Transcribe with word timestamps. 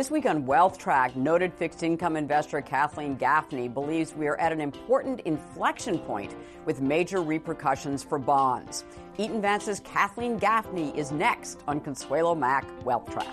This 0.00 0.10
week 0.10 0.24
on 0.24 0.46
Wealth 0.46 0.78
Track, 0.78 1.14
noted 1.14 1.52
fixed 1.52 1.82
income 1.82 2.16
investor 2.16 2.62
Kathleen 2.62 3.16
Gaffney 3.16 3.68
believes 3.68 4.14
we 4.14 4.28
are 4.28 4.40
at 4.40 4.50
an 4.50 4.58
important 4.58 5.20
inflection 5.26 5.98
point 5.98 6.34
with 6.64 6.80
major 6.80 7.20
repercussions 7.20 8.02
for 8.02 8.18
bonds. 8.18 8.86
Eaton 9.18 9.42
Vance's 9.42 9.80
Kathleen 9.80 10.38
Gaffney 10.38 10.96
is 10.96 11.12
next 11.12 11.62
on 11.68 11.80
Consuelo 11.80 12.34
Mack 12.34 12.66
Wealth 12.82 13.12
Track. 13.12 13.28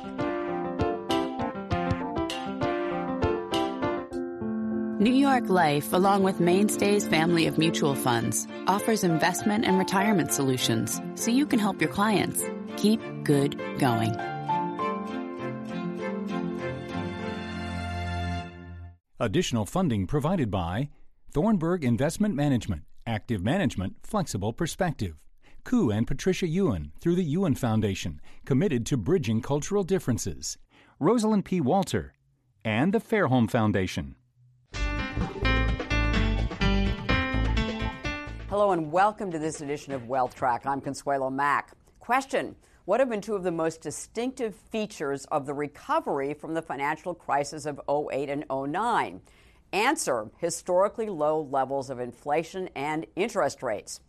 New 4.99 5.13
York 5.13 5.47
Life, 5.47 5.93
along 5.93 6.23
with 6.23 6.41
Mainstay's 6.41 7.07
family 7.07 7.47
of 7.47 7.57
mutual 7.57 7.95
funds, 7.95 8.45
offers 8.68 9.05
investment 9.05 9.63
and 9.63 9.79
retirement 9.79 10.34
solutions 10.34 10.99
so 11.15 11.31
you 11.31 11.45
can 11.45 11.59
help 11.59 11.79
your 11.79 11.91
clients 11.91 12.43
keep 12.75 12.99
good 13.23 13.57
going. 13.79 14.36
Additional 19.20 19.66
funding 19.66 20.05
provided 20.05 20.52
by 20.52 20.89
Thornburg 21.31 21.84
Investment 21.84 22.35
Management, 22.35 22.84
Active 23.07 23.43
Management, 23.43 23.95
Flexible 24.03 24.53
Perspective. 24.53 25.16
Koo 25.63 25.90
and 25.90 26.05
Patricia 26.05 26.45
Yuen 26.45 26.91
through 27.02 27.16
the 27.16 27.23
Yuen 27.23 27.55
Foundation, 27.55 28.21
committed 28.45 28.85
to 28.85 28.95
bridging 28.95 29.41
cultural 29.41 29.84
differences. 29.84 30.59
Rosalind 30.99 31.45
P. 31.45 31.59
Walter 31.59 32.13
and 32.63 32.93
the 32.93 32.99
Fairholme 32.99 33.49
Foundation. 33.49 34.17
Hello 38.52 38.71
and 38.71 38.91
welcome 38.91 39.31
to 39.31 39.40
this 39.40 39.62
edition 39.62 39.93
of 39.93 40.07
Wealth 40.07 40.35
Track. 40.35 40.68
I'm 40.68 40.79
Consuelo 40.79 41.31
Mack. 41.31 41.71
Question 41.98 42.55
What 42.88 43.02
have 43.02 43.09
been 43.09 43.20
two 43.20 43.36
of 43.36 43.44
the 43.44 43.52
most 43.52 43.82
distinctive 43.82 44.55
features 44.55 45.26
of 45.26 45.46
the 45.46 45.54
recovery 45.54 46.34
from 46.34 46.54
the 46.54 46.62
financial 46.62 47.13
crisis 47.13 47.66
of 47.66 47.82
08 47.90 48.30
and 48.30 48.46
09? 48.50 49.20
Answer 49.74 50.29
Historically 50.38 51.10
low 51.10 51.41
levels 51.41 51.90
of 51.90 51.99
inflation 51.99 52.70
and 52.77 53.05
interest 53.18 53.62
rates. 53.62 53.99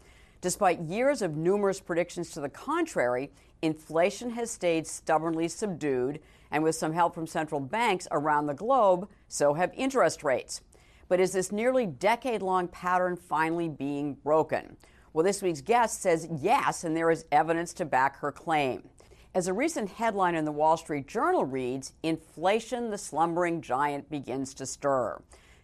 Despite 0.41 0.83
years 0.83 1.23
of 1.23 1.37
numerous 1.37 1.81
predictions 1.81 2.31
to 2.31 2.41
the 2.41 2.49
contrary, 2.49 3.33
inflation 3.63 4.31
has 4.31 4.49
stayed 4.49 4.87
stubbornly 4.87 5.49
subdued, 5.49 6.21
and 6.53 6.63
with 6.63 6.77
some 6.77 6.93
help 6.93 7.17
from 7.17 7.27
central 7.27 7.61
banks 7.61 8.07
around 8.13 8.47
the 8.47 8.55
globe, 8.55 9.09
so 9.27 9.55
have 9.55 9.73
interest 9.75 10.23
rates. 10.23 10.61
But 11.09 11.19
is 11.19 11.33
this 11.33 11.51
nearly 11.51 11.87
decade 11.87 12.43
long 12.43 12.69
pattern 12.69 13.17
finally 13.17 13.69
being 13.69 14.15
broken? 14.15 14.77
Well, 15.13 15.25
this 15.25 15.43
week's 15.43 15.61
guest 15.61 16.03
says 16.03 16.29
yes, 16.41 16.85
and 16.85 16.97
there 16.97 17.11
is 17.11 17.25
evidence 17.33 17.73
to 17.75 17.85
back 17.85 18.19
her 18.19 18.31
claim. 18.31 18.89
As 19.35 19.47
a 19.47 19.53
recent 19.53 19.91
headline 19.91 20.35
in 20.35 20.45
the 20.45 20.53
Wall 20.53 20.77
Street 20.77 21.07
Journal 21.07 21.45
reads, 21.45 21.93
Inflation, 22.03 22.91
the 22.91 22.99
slumbering 22.99 23.61
giant, 23.61 24.11
begins 24.11 24.55
to 24.55 24.67
stir. 24.67 25.21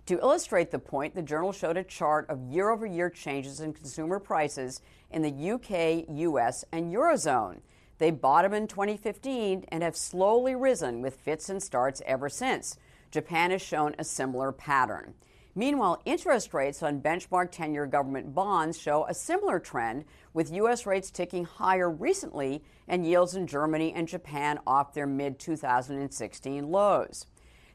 To 0.07 0.19
illustrate 0.19 0.71
the 0.71 0.79
point, 0.79 1.15
the 1.15 1.23
journal 1.23 1.53
showed 1.53 1.77
a 1.77 1.85
chart 1.85 2.29
of 2.29 2.43
year 2.43 2.71
over 2.71 2.85
year 2.85 3.09
changes 3.09 3.61
in 3.61 3.73
consumer 3.73 4.19
prices 4.19 4.83
in 5.11 5.23
the 5.23 5.51
UK, 5.53 6.07
US, 6.09 6.65
and 6.73 6.93
Eurozone. 6.93 7.61
They 7.99 8.11
bottomed 8.11 8.55
in 8.55 8.67
2015 8.67 9.65
and 9.69 9.83
have 9.83 9.97
slowly 9.97 10.55
risen 10.55 11.01
with 11.01 11.21
fits 11.21 11.49
and 11.49 11.63
starts 11.63 12.03
ever 12.05 12.29
since. 12.29 12.77
Japan 13.11 13.51
has 13.51 13.63
shown 13.63 13.95
a 13.99 14.05
similar 14.05 14.53
pattern. 14.53 15.15
Meanwhile, 15.57 16.03
interest 16.05 16.53
rates 16.53 16.83
on 16.83 17.01
benchmark 17.01 17.53
10 17.53 17.75
year 17.75 17.87
government 17.87 18.35
bonds 18.35 18.77
show 18.77 19.07
a 19.07 19.15
similar 19.15 19.61
trend, 19.61 20.05
with 20.33 20.53
U.S. 20.53 20.85
rates 20.85 21.13
ticking 21.13 21.45
higher 21.45 21.89
recently 21.89 22.65
and 22.89 23.07
yields 23.07 23.37
in 23.37 23.47
Germany 23.47 23.93
and 23.95 24.09
Japan 24.09 24.59
off 24.67 24.95
their 24.95 25.07
mid 25.07 25.39
2016 25.39 26.69
lows. 26.69 27.27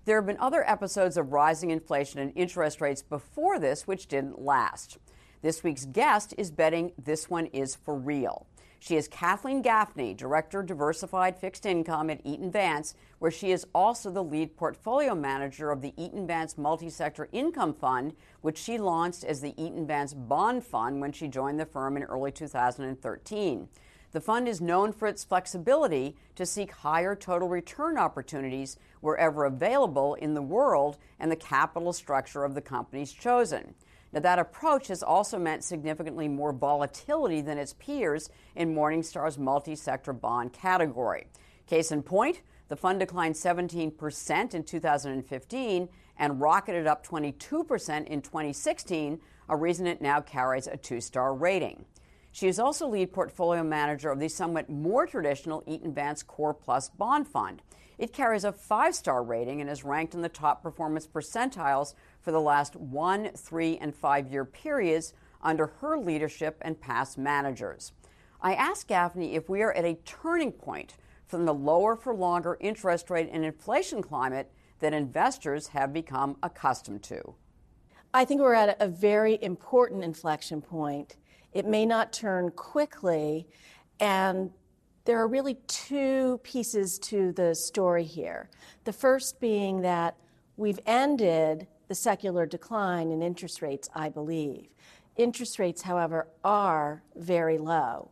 There 0.03 0.17
have 0.17 0.25
been 0.25 0.37
other 0.39 0.67
episodes 0.69 1.15
of 1.15 1.31
rising 1.31 1.71
inflation 1.71 2.19
and 2.19 2.33
interest 2.35 2.81
rates 2.81 3.01
before 3.01 3.59
this, 3.59 3.87
which 3.87 4.07
didn't 4.07 4.41
last. 4.41 4.97
This 5.41 5.63
week's 5.63 5.85
guest 5.85 6.33
is 6.37 6.51
betting 6.51 6.91
this 7.01 7.29
one 7.29 7.45
is 7.45 7.75
for 7.75 7.95
real. 7.95 8.45
She 8.81 8.95
is 8.95 9.09
Kathleen 9.09 9.61
Gaffney, 9.61 10.13
Director 10.13 10.63
Diversified 10.63 11.37
Fixed 11.37 11.65
Income 11.65 12.09
at 12.09 12.21
Eaton 12.23 12.49
Vance, 12.49 12.95
where 13.19 13.29
she 13.29 13.51
is 13.51 13.67
also 13.75 14.09
the 14.09 14.23
lead 14.23 14.55
portfolio 14.55 15.13
manager 15.13 15.69
of 15.69 15.81
the 15.81 15.93
Eaton 15.97 16.25
Vance 16.25 16.57
Multi 16.57 16.89
Sector 16.89 17.27
Income 17.33 17.73
Fund, 17.73 18.13
which 18.39 18.57
she 18.57 18.77
launched 18.77 19.25
as 19.25 19.41
the 19.41 19.53
Eaton 19.61 19.85
Vance 19.85 20.13
Bond 20.13 20.63
Fund 20.63 21.01
when 21.01 21.11
she 21.11 21.27
joined 21.27 21.59
the 21.59 21.65
firm 21.65 21.97
in 21.97 22.03
early 22.03 22.31
2013. 22.31 23.67
The 24.11 24.21
fund 24.21 24.47
is 24.47 24.61
known 24.61 24.93
for 24.93 25.07
its 25.09 25.25
flexibility 25.25 26.15
to 26.35 26.45
seek 26.45 26.71
higher 26.71 27.15
total 27.15 27.49
return 27.49 27.97
opportunities 27.97 28.77
wherever 29.01 29.43
available 29.43 30.15
in 30.15 30.33
the 30.33 30.41
world 30.41 30.97
and 31.19 31.29
the 31.29 31.35
capital 31.35 31.91
structure 31.91 32.45
of 32.45 32.55
the 32.55 32.61
companies 32.61 33.11
chosen. 33.11 33.75
Now, 34.11 34.21
that 34.21 34.39
approach 34.39 34.87
has 34.87 35.03
also 35.03 35.37
meant 35.37 35.63
significantly 35.63 36.27
more 36.27 36.51
volatility 36.51 37.41
than 37.41 37.57
its 37.57 37.73
peers 37.73 38.29
in 38.55 38.73
Morningstar's 38.73 39.37
multi 39.37 39.75
sector 39.75 40.13
bond 40.13 40.53
category. 40.53 41.27
Case 41.67 41.91
in 41.91 42.01
point, 42.01 42.41
the 42.69 42.75
fund 42.75 42.99
declined 42.99 43.35
17% 43.35 44.53
in 44.53 44.63
2015 44.63 45.89
and 46.17 46.41
rocketed 46.41 46.87
up 46.87 47.05
22% 47.05 48.07
in 48.07 48.21
2016, 48.21 49.19
a 49.47 49.55
reason 49.55 49.87
it 49.87 50.01
now 50.01 50.21
carries 50.21 50.67
a 50.67 50.77
two 50.77 51.01
star 51.01 51.33
rating. 51.33 51.85
She 52.31 52.47
is 52.47 52.59
also 52.59 52.87
lead 52.87 53.11
portfolio 53.11 53.63
manager 53.63 54.11
of 54.11 54.19
the 54.19 54.29
somewhat 54.29 54.69
more 54.69 55.07
traditional 55.07 55.63
Eaton 55.65 55.93
Vance 55.93 56.21
Core 56.21 56.53
Plus 56.53 56.89
Bond 56.89 57.27
Fund. 57.27 57.61
It 57.99 58.13
carries 58.13 58.45
a 58.45 58.53
five 58.53 58.95
star 58.95 59.21
rating 59.21 59.59
and 59.59 59.69
is 59.69 59.83
ranked 59.83 60.15
in 60.15 60.21
the 60.21 60.29
top 60.29 60.63
performance 60.63 61.05
percentiles 61.05 61.95
for 62.21 62.31
the 62.31 62.39
last 62.39 62.77
one, 62.77 63.31
three, 63.35 63.77
and 63.77 63.93
five 63.93 64.31
year 64.31 64.45
periods 64.45 65.13
under 65.43 65.67
her 65.81 65.97
leadership 65.97 66.57
and 66.61 66.79
past 66.79 67.17
managers. 67.17 67.91
I 68.41 68.53
asked 68.53 68.87
Gaffney 68.87 69.35
if 69.35 69.49
we 69.49 69.61
are 69.61 69.73
at 69.73 69.83
a 69.83 69.99
turning 70.05 70.53
point 70.53 70.95
from 71.27 71.45
the 71.45 71.53
lower 71.53 71.97
for 71.97 72.15
longer 72.15 72.57
interest 72.61 73.09
rate 73.09 73.29
and 73.29 73.43
inflation 73.43 74.01
climate 74.01 74.49
that 74.79 74.93
investors 74.93 75.67
have 75.67 75.91
become 75.91 76.37
accustomed 76.41 77.03
to. 77.03 77.35
I 78.13 78.23
think 78.23 78.39
we're 78.39 78.53
at 78.53 78.81
a 78.81 78.87
very 78.87 79.37
important 79.41 80.05
inflection 80.05 80.61
point. 80.61 81.17
It 81.51 81.67
may 81.67 81.85
not 81.85 82.13
turn 82.13 82.51
quickly, 82.51 83.45
and 83.99 84.51
there 85.05 85.19
are 85.19 85.27
really 85.27 85.55
two 85.67 86.39
pieces 86.43 86.99
to 86.99 87.31
the 87.31 87.55
story 87.55 88.03
here. 88.03 88.49
The 88.83 88.93
first 88.93 89.39
being 89.39 89.81
that 89.81 90.15
we've 90.57 90.79
ended 90.85 91.67
the 91.87 91.95
secular 91.95 92.45
decline 92.45 93.11
in 93.11 93.21
interest 93.21 93.61
rates, 93.61 93.89
I 93.95 94.09
believe. 94.09 94.67
Interest 95.17 95.59
rates, 95.59 95.81
however, 95.81 96.27
are 96.43 97.03
very 97.15 97.57
low. 97.57 98.11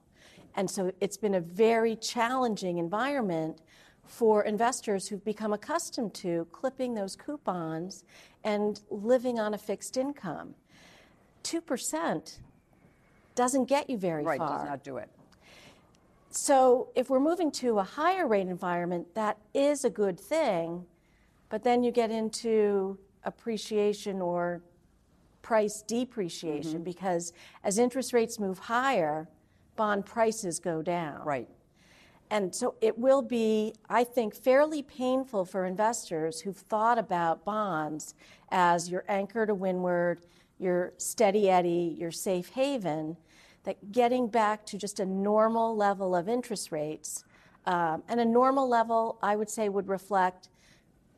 And 0.55 0.69
so 0.69 0.91
it's 0.99 1.17
been 1.17 1.35
a 1.35 1.39
very 1.39 1.95
challenging 1.95 2.79
environment 2.79 3.61
for 4.03 4.43
investors 4.43 5.07
who've 5.07 5.23
become 5.23 5.53
accustomed 5.53 6.13
to 6.15 6.47
clipping 6.51 6.95
those 6.95 7.15
coupons 7.15 8.03
and 8.43 8.81
living 8.89 9.39
on 9.39 9.53
a 9.53 9.57
fixed 9.57 9.97
income. 9.97 10.55
2% 11.43 12.39
doesn't 13.35 13.65
get 13.65 13.89
you 13.89 13.97
very 13.97 14.23
right, 14.23 14.39
far. 14.39 14.49
Right, 14.49 14.57
does 14.57 14.67
not 14.67 14.83
do 14.83 14.97
it. 14.97 15.09
So 16.29 16.89
if 16.95 17.09
we're 17.09 17.19
moving 17.19 17.51
to 17.51 17.79
a 17.79 17.83
higher 17.83 18.27
rate 18.27 18.47
environment, 18.47 19.15
that 19.15 19.37
is 19.53 19.85
a 19.85 19.89
good 19.89 20.19
thing. 20.19 20.85
But 21.49 21.63
then 21.63 21.83
you 21.83 21.91
get 21.91 22.11
into 22.11 22.97
appreciation 23.23 24.21
or 24.21 24.61
price 25.41 25.81
depreciation 25.81 26.75
mm-hmm. 26.75 26.83
because 26.83 27.31
as 27.63 27.77
interest 27.77 28.11
rates 28.13 28.39
move 28.39 28.59
higher, 28.59 29.29
bond 29.75 30.05
prices 30.05 30.59
go 30.59 30.81
down. 30.81 31.23
Right. 31.23 31.47
And 32.29 32.53
so 32.53 32.75
it 32.81 32.97
will 32.97 33.21
be, 33.21 33.73
I 33.89 34.03
think, 34.03 34.35
fairly 34.35 34.81
painful 34.81 35.45
for 35.45 35.65
investors 35.65 36.41
who've 36.41 36.57
thought 36.57 36.97
about 36.97 37.45
bonds 37.45 38.15
as 38.51 38.89
your 38.89 39.05
anchor 39.07 39.45
to 39.45 39.53
windward, 39.53 40.25
your 40.59 40.91
steady 40.97 41.49
eddy, 41.49 41.95
your 41.97 42.11
safe 42.11 42.49
haven, 42.49 43.15
that 43.67 43.91
getting 43.91 44.29
back 44.29 44.65
to 44.65 44.77
just 44.77 45.01
a 45.01 45.05
normal 45.05 45.75
level 45.75 46.15
of 46.15 46.29
interest 46.29 46.71
rates, 46.71 47.25
um, 47.65 48.01
and 48.07 48.21
a 48.21 48.25
normal 48.25 48.67
level, 48.67 49.19
I 49.21 49.35
would 49.35 49.49
say, 49.49 49.67
would 49.67 49.89
reflect 49.89 50.47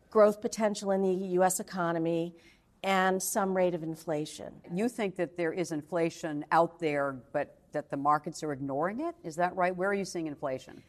growth 0.10 0.42
potential 0.42 0.90
in 0.90 1.04
the 1.04 1.13
U.S. 1.36 1.60
economy, 1.60 2.34
and 2.81 3.22
some 3.22 3.56
rate 3.56 3.75
of 3.75 3.84
inflation. 3.84 4.51
You 4.74 4.90
think 4.90 5.16
that 5.18 5.38
there 5.38 5.54
is 5.54 5.72
inflation 5.72 6.44
out 6.51 6.80
there, 6.80 7.18
but 7.34 7.56
that 7.72 7.92
the 7.92 7.98
markets 7.98 8.42
are 8.42 8.51
ignoring 8.51 9.01
it? 9.01 9.13
Is 9.24 9.36
that 9.36 9.56
right? 9.56 9.75
Where 9.75 9.90
are 9.90 9.94
you 9.94 10.06
seeing 10.06 10.25
inflation? 10.25 10.81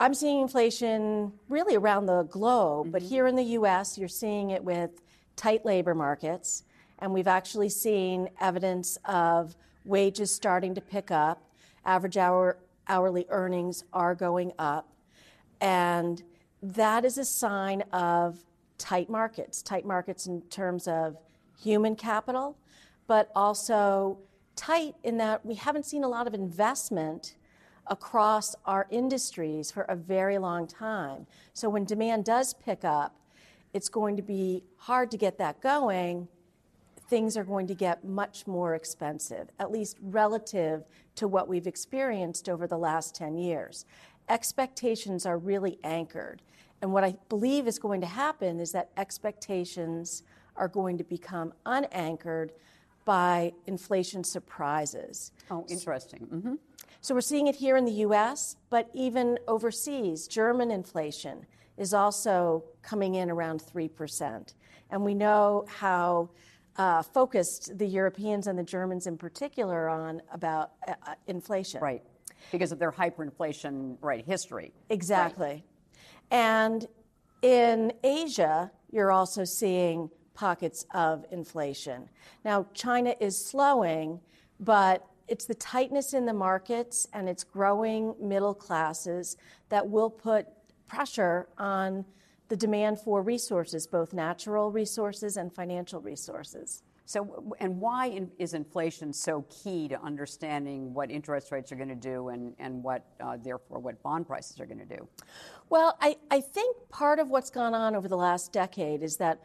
I'm 0.00 0.14
seeing 0.14 0.40
inflation 0.40 1.32
really 1.50 1.76
around 1.76 2.06
the 2.06 2.22
globe, 2.22 2.86
mm-hmm. 2.86 2.92
but 2.92 3.02
here 3.02 3.26
in 3.26 3.36
the 3.36 3.44
US, 3.60 3.98
you're 3.98 4.08
seeing 4.08 4.50
it 4.50 4.64
with 4.64 5.02
tight 5.36 5.66
labor 5.66 5.94
markets. 5.94 6.64
And 7.00 7.12
we've 7.12 7.28
actually 7.28 7.68
seen 7.68 8.30
evidence 8.40 8.96
of 9.04 9.54
wages 9.86 10.30
starting 10.30 10.74
to 10.74 10.80
pick 10.80 11.10
up. 11.10 11.42
Average 11.84 12.16
hour, 12.16 12.58
hourly 12.88 13.26
earnings 13.28 13.84
are 13.92 14.14
going 14.14 14.52
up. 14.58 14.88
And 15.60 16.22
that 16.62 17.04
is 17.04 17.18
a 17.18 17.24
sign 17.24 17.82
of 17.92 18.38
tight 18.78 19.08
markets, 19.08 19.62
tight 19.62 19.86
markets 19.86 20.26
in 20.26 20.42
terms 20.42 20.86
of 20.88 21.16
human 21.58 21.96
capital, 21.96 22.56
but 23.06 23.30
also 23.34 24.18
tight 24.56 24.94
in 25.04 25.16
that 25.18 25.44
we 25.44 25.54
haven't 25.54 25.86
seen 25.86 26.04
a 26.04 26.08
lot 26.08 26.26
of 26.26 26.34
investment 26.34 27.36
across 27.86 28.54
our 28.64 28.86
industries 28.90 29.70
for 29.70 29.82
a 29.82 29.94
very 29.94 30.38
long 30.38 30.66
time. 30.66 31.26
So 31.52 31.68
when 31.68 31.84
demand 31.84 32.24
does 32.24 32.54
pick 32.54 32.84
up, 32.84 33.14
it's 33.72 33.88
going 33.88 34.16
to 34.16 34.22
be 34.22 34.64
hard 34.76 35.10
to 35.12 35.16
get 35.16 35.38
that 35.38 35.60
going. 35.60 36.28
Things 37.08 37.36
are 37.36 37.44
going 37.44 37.66
to 37.68 37.74
get 37.74 38.04
much 38.04 38.46
more 38.46 38.74
expensive, 38.74 39.48
at 39.58 39.70
least 39.70 39.96
relative 40.02 40.84
to 41.16 41.28
what 41.28 41.48
we've 41.48 41.66
experienced 41.66 42.48
over 42.48 42.66
the 42.66 42.78
last 42.78 43.14
10 43.14 43.36
years. 43.36 43.84
Expectations 44.28 45.24
are 45.24 45.38
really 45.38 45.78
anchored. 45.84 46.42
And 46.82 46.92
what 46.92 47.04
I 47.04 47.16
believe 47.28 47.66
is 47.66 47.78
going 47.78 48.00
to 48.00 48.06
happen 48.06 48.60
is 48.60 48.72
that 48.72 48.90
expectations 48.96 50.24
are 50.56 50.68
going 50.68 50.98
to 50.98 51.04
become 51.04 51.52
unanchored 51.64 52.52
by 53.04 53.52
inflation 53.66 54.24
surprises. 54.24 55.30
Oh, 55.50 55.64
interesting. 55.68 56.26
Mm-hmm. 56.26 56.54
So 57.00 57.14
we're 57.14 57.20
seeing 57.20 57.46
it 57.46 57.54
here 57.54 57.76
in 57.76 57.84
the 57.84 57.92
US, 57.92 58.56
but 58.68 58.90
even 58.92 59.38
overseas, 59.46 60.26
German 60.26 60.72
inflation 60.72 61.46
is 61.76 61.94
also 61.94 62.64
coming 62.82 63.14
in 63.14 63.30
around 63.30 63.62
3%. 63.62 64.54
And 64.90 65.04
we 65.04 65.14
know 65.14 65.66
how 65.68 66.30
uh, 66.78 67.02
focused 67.02 67.76
the 67.78 67.86
Europeans 67.86 68.46
and 68.46 68.58
the 68.58 68.62
Germans 68.62 69.06
in 69.06 69.16
particular 69.16 69.88
on 69.88 70.22
about 70.32 70.72
uh, 70.86 70.94
uh 71.06 71.14
inflation. 71.26 71.80
Right. 71.80 72.02
Because 72.52 72.70
of 72.72 72.78
their 72.78 72.92
hyperinflation, 72.92 73.96
right, 74.00 74.24
history. 74.24 74.72
Exactly. 74.90 75.46
Right. 75.46 75.64
And 76.30 76.86
in 77.42 77.92
Asia, 78.04 78.70
you're 78.90 79.10
also 79.10 79.44
seeing 79.44 80.10
pockets 80.34 80.84
of 80.94 81.24
inflation. 81.30 82.08
Now, 82.44 82.66
China 82.74 83.14
is 83.20 83.42
slowing, 83.42 84.20
but 84.60 85.06
it's 85.28 85.46
the 85.46 85.54
tightness 85.54 86.14
in 86.14 86.26
the 86.26 86.32
markets 86.32 87.08
and 87.12 87.28
it's 87.28 87.42
growing 87.42 88.14
middle 88.20 88.54
classes 88.54 89.36
that 89.70 89.88
will 89.88 90.10
put 90.10 90.46
pressure 90.86 91.48
on 91.58 92.04
the 92.48 92.56
demand 92.56 93.00
for 93.00 93.22
resources, 93.22 93.86
both 93.86 94.12
natural 94.12 94.70
resources 94.70 95.36
and 95.36 95.52
financial 95.52 96.00
resources. 96.00 96.82
So, 97.04 97.54
and 97.60 97.80
why 97.80 98.06
in, 98.06 98.30
is 98.38 98.52
inflation 98.54 99.12
so 99.12 99.44
key 99.48 99.86
to 99.88 100.00
understanding 100.02 100.92
what 100.92 101.08
interest 101.08 101.52
rates 101.52 101.70
are 101.70 101.76
going 101.76 101.88
to 101.88 101.94
do 101.94 102.28
and, 102.30 102.52
and 102.58 102.82
what, 102.82 103.04
uh, 103.20 103.36
therefore, 103.40 103.78
what 103.78 104.02
bond 104.02 104.26
prices 104.26 104.58
are 104.58 104.66
going 104.66 104.80
to 104.80 104.96
do? 104.96 105.06
Well, 105.70 105.96
I, 106.00 106.16
I 106.32 106.40
think 106.40 106.76
part 106.88 107.20
of 107.20 107.30
what's 107.30 107.50
gone 107.50 107.74
on 107.74 107.94
over 107.94 108.08
the 108.08 108.16
last 108.16 108.52
decade 108.52 109.04
is 109.04 109.16
that 109.18 109.40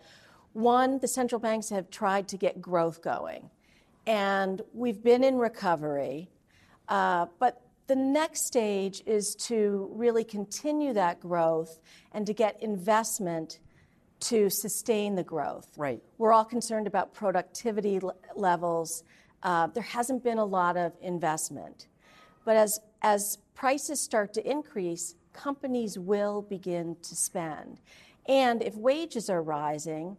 one, 0.54 0.98
the 1.00 1.08
central 1.08 1.40
banks 1.40 1.70
have 1.70 1.92
tried 1.92 2.28
to 2.30 2.38
get 2.38 2.62
growth 2.62 3.02
going, 3.04 3.50
and 4.08 4.62
we've 4.74 5.04
been 5.04 5.24
in 5.24 5.38
recovery. 5.38 6.30
Uh, 6.90 7.28
but 7.40 7.62
the 7.92 7.96
next 7.98 8.46
stage 8.46 9.04
is 9.06 9.36
to 9.36 9.90
really 9.92 10.24
continue 10.24 10.94
that 10.94 11.20
growth 11.20 11.82
and 12.14 12.26
to 12.26 12.34
get 12.34 12.56
investment 12.64 13.60
to 14.22 14.50
sustain 14.50 15.14
the 15.16 15.24
growth. 15.26 15.68
Right. 15.76 16.02
We're 16.18 16.32
all 16.32 16.46
concerned 16.46 16.88
about 16.88 17.14
productivity 17.14 18.00
levels. 18.34 19.04
Uh, 19.44 19.68
there 19.68 19.84
hasn't 19.84 20.24
been 20.24 20.38
a 20.38 20.46
lot 20.46 20.78
of 20.78 20.94
investment. 21.02 21.88
But 22.46 22.56
as, 22.56 22.80
as 23.02 23.40
prices 23.56 24.00
start 24.00 24.32
to 24.36 24.50
increase, 24.50 25.16
companies 25.34 26.00
will 26.00 26.44
begin 26.44 26.96
to 27.02 27.14
spend. 27.14 27.82
And 28.26 28.64
if 28.64 28.74
wages 28.78 29.30
are 29.30 29.44
rising, 29.44 30.16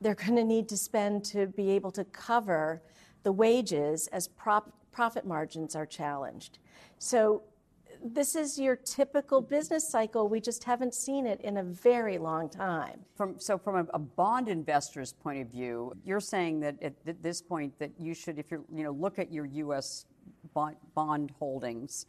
they're 0.00 0.14
going 0.14 0.36
to 0.36 0.44
need 0.44 0.66
to 0.70 0.78
spend 0.78 1.26
to 1.26 1.46
be 1.48 1.72
able 1.72 1.90
to 1.90 2.04
cover 2.04 2.80
the 3.22 3.32
wages 3.32 4.08
as 4.14 4.28
prop, 4.28 4.72
profit 4.92 5.26
margins 5.26 5.74
are 5.74 5.86
challenged. 5.86 6.58
So 6.98 7.42
this 8.04 8.34
is 8.34 8.58
your 8.58 8.76
typical 8.76 9.40
business 9.40 9.88
cycle. 9.88 10.28
We 10.28 10.40
just 10.40 10.64
haven't 10.64 10.94
seen 10.94 11.26
it 11.26 11.40
in 11.42 11.56
a 11.56 11.62
very 11.62 12.18
long 12.18 12.48
time. 12.48 13.00
From, 13.14 13.38
so, 13.38 13.56
from 13.58 13.76
a, 13.76 13.86
a 13.94 13.98
bond 13.98 14.48
investor's 14.48 15.12
point 15.12 15.40
of 15.40 15.48
view, 15.48 15.92
you're 16.04 16.20
saying 16.20 16.60
that 16.60 16.82
at 16.82 17.22
this 17.22 17.40
point 17.40 17.78
that 17.78 17.92
you 17.98 18.14
should, 18.14 18.38
if 18.38 18.50
you're, 18.50 18.64
you 18.74 18.82
know, 18.82 18.90
look 18.90 19.18
at 19.18 19.32
your 19.32 19.44
U.S. 19.44 20.06
bond, 20.52 20.76
bond 20.94 21.32
holdings, 21.38 22.06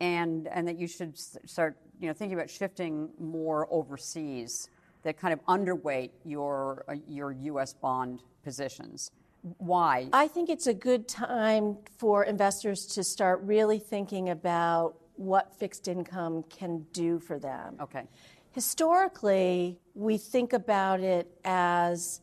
and 0.00 0.48
and 0.48 0.66
that 0.66 0.78
you 0.78 0.88
should 0.88 1.16
start, 1.16 1.76
you 2.00 2.08
know, 2.08 2.12
thinking 2.12 2.36
about 2.36 2.50
shifting 2.50 3.08
more 3.18 3.68
overseas 3.70 4.68
that 5.06 5.16
kind 5.16 5.32
of 5.32 5.44
underweight 5.46 6.10
your, 6.24 6.84
uh, 6.88 6.94
your 7.06 7.30
U.S. 7.30 7.72
bond 7.72 8.24
positions. 8.42 9.12
Why? 9.58 10.08
I 10.12 10.26
think 10.26 10.50
it's 10.50 10.66
a 10.66 10.74
good 10.74 11.06
time 11.06 11.78
for 11.98 12.24
investors 12.24 12.84
to 12.86 13.04
start 13.04 13.40
really 13.42 13.78
thinking 13.78 14.30
about 14.30 14.96
what 15.14 15.54
fixed 15.54 15.86
income 15.86 16.44
can 16.50 16.84
do 16.92 17.20
for 17.20 17.38
them. 17.38 17.76
Okay. 17.80 18.02
Historically, 18.50 19.78
we 19.94 20.18
think 20.18 20.52
about 20.52 21.00
it 21.00 21.30
as 21.44 22.20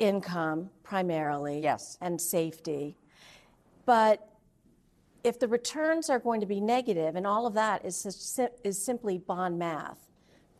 income 0.00 0.70
primarily 0.82 1.62
yes. 1.62 1.96
and 2.00 2.20
safety. 2.20 2.96
But 3.86 4.26
if 5.22 5.38
the 5.38 5.46
returns 5.46 6.10
are 6.10 6.18
going 6.18 6.40
to 6.40 6.46
be 6.46 6.60
negative, 6.60 7.14
and 7.14 7.26
all 7.26 7.46
of 7.46 7.54
that 7.54 7.84
is, 7.84 8.40
is 8.64 8.82
simply 8.82 9.18
bond 9.18 9.58
math, 9.58 10.08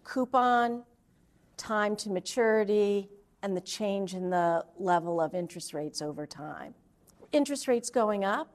coupon, 0.04 0.84
time 1.56 1.96
to 1.96 2.10
maturity, 2.10 3.08
and 3.42 3.56
the 3.56 3.60
change 3.60 4.14
in 4.14 4.30
the 4.30 4.64
level 4.78 5.20
of 5.20 5.34
interest 5.34 5.74
rates 5.74 6.02
over 6.02 6.26
time. 6.26 6.74
Interest 7.32 7.68
rates 7.68 7.90
going 7.90 8.24
up 8.24 8.52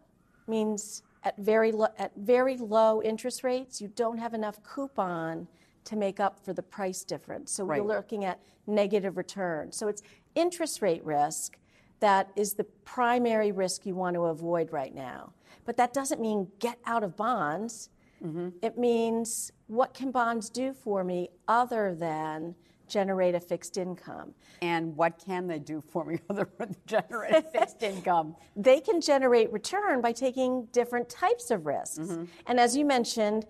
means 0.47 1.01
at 1.23 1.37
very, 1.37 1.71
lo- 1.71 1.93
at 1.97 2.11
very 2.15 2.57
low 2.57 3.01
interest 3.01 3.43
rates, 3.43 3.81
you 3.81 3.87
don't 3.87 4.17
have 4.17 4.33
enough 4.33 4.61
coupon 4.63 5.47
to 5.85 5.95
make 5.95 6.19
up 6.19 6.43
for 6.43 6.53
the 6.53 6.61
price 6.61 7.03
difference. 7.03 7.51
So 7.51 7.63
right. 7.63 7.83
we're 7.83 7.95
looking 7.95 8.25
at 8.25 8.39
negative 8.67 9.17
return. 9.17 9.71
So 9.71 9.87
it's 9.87 10.01
interest 10.35 10.81
rate 10.81 11.03
risk 11.03 11.57
that 11.99 12.29
is 12.35 12.53
the 12.53 12.63
primary 12.83 13.51
risk 13.51 13.85
you 13.85 13.95
want 13.95 14.15
to 14.15 14.25
avoid 14.25 14.71
right 14.71 14.93
now. 14.93 15.33
But 15.65 15.77
that 15.77 15.93
doesn't 15.93 16.21
mean 16.21 16.47
get 16.59 16.77
out 16.85 17.03
of 17.03 17.15
bonds. 17.15 17.89
Mm-hmm. 18.23 18.49
It 18.61 18.77
means 18.77 19.51
what 19.67 19.93
can 19.93 20.11
bonds 20.11 20.49
do 20.49 20.73
for 20.73 21.03
me 21.03 21.29
other 21.47 21.95
than 21.95 22.55
generate 22.87 23.35
a 23.35 23.39
fixed 23.39 23.77
income. 23.77 24.33
And 24.61 24.95
what 24.95 25.21
can 25.23 25.47
they 25.47 25.59
do 25.59 25.81
for 25.81 26.05
me 26.05 26.19
other 26.29 26.49
than 26.57 26.75
generate 26.85 27.35
a 27.35 27.41
fixed 27.59 27.83
income? 27.83 28.35
They 28.55 28.79
can 28.79 29.01
generate 29.01 29.51
return 29.51 30.01
by 30.01 30.11
taking 30.11 30.65
different 30.71 31.09
types 31.09 31.51
of 31.51 31.65
risks. 31.65 31.99
Mm-hmm. 31.99 32.25
And 32.47 32.59
as 32.59 32.75
you 32.75 32.85
mentioned, 32.85 33.45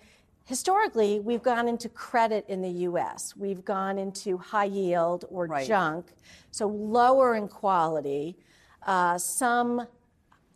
historically, 0.46 1.20
we've 1.20 1.44
gone 1.44 1.68
into 1.68 1.89
credit 1.89 2.46
in 2.48 2.62
the 2.62 2.70
US. 2.89 3.36
We've 3.36 3.65
gone 3.65 3.98
into 3.98 4.38
high 4.38 4.65
yield 4.65 5.25
or 5.30 5.48
right. 5.48 5.68
junk, 5.68 6.08
so 6.51 6.68
lower 6.68 7.36
in 7.36 7.48
quality, 7.48 8.38
uh, 8.86 9.18
some 9.18 9.88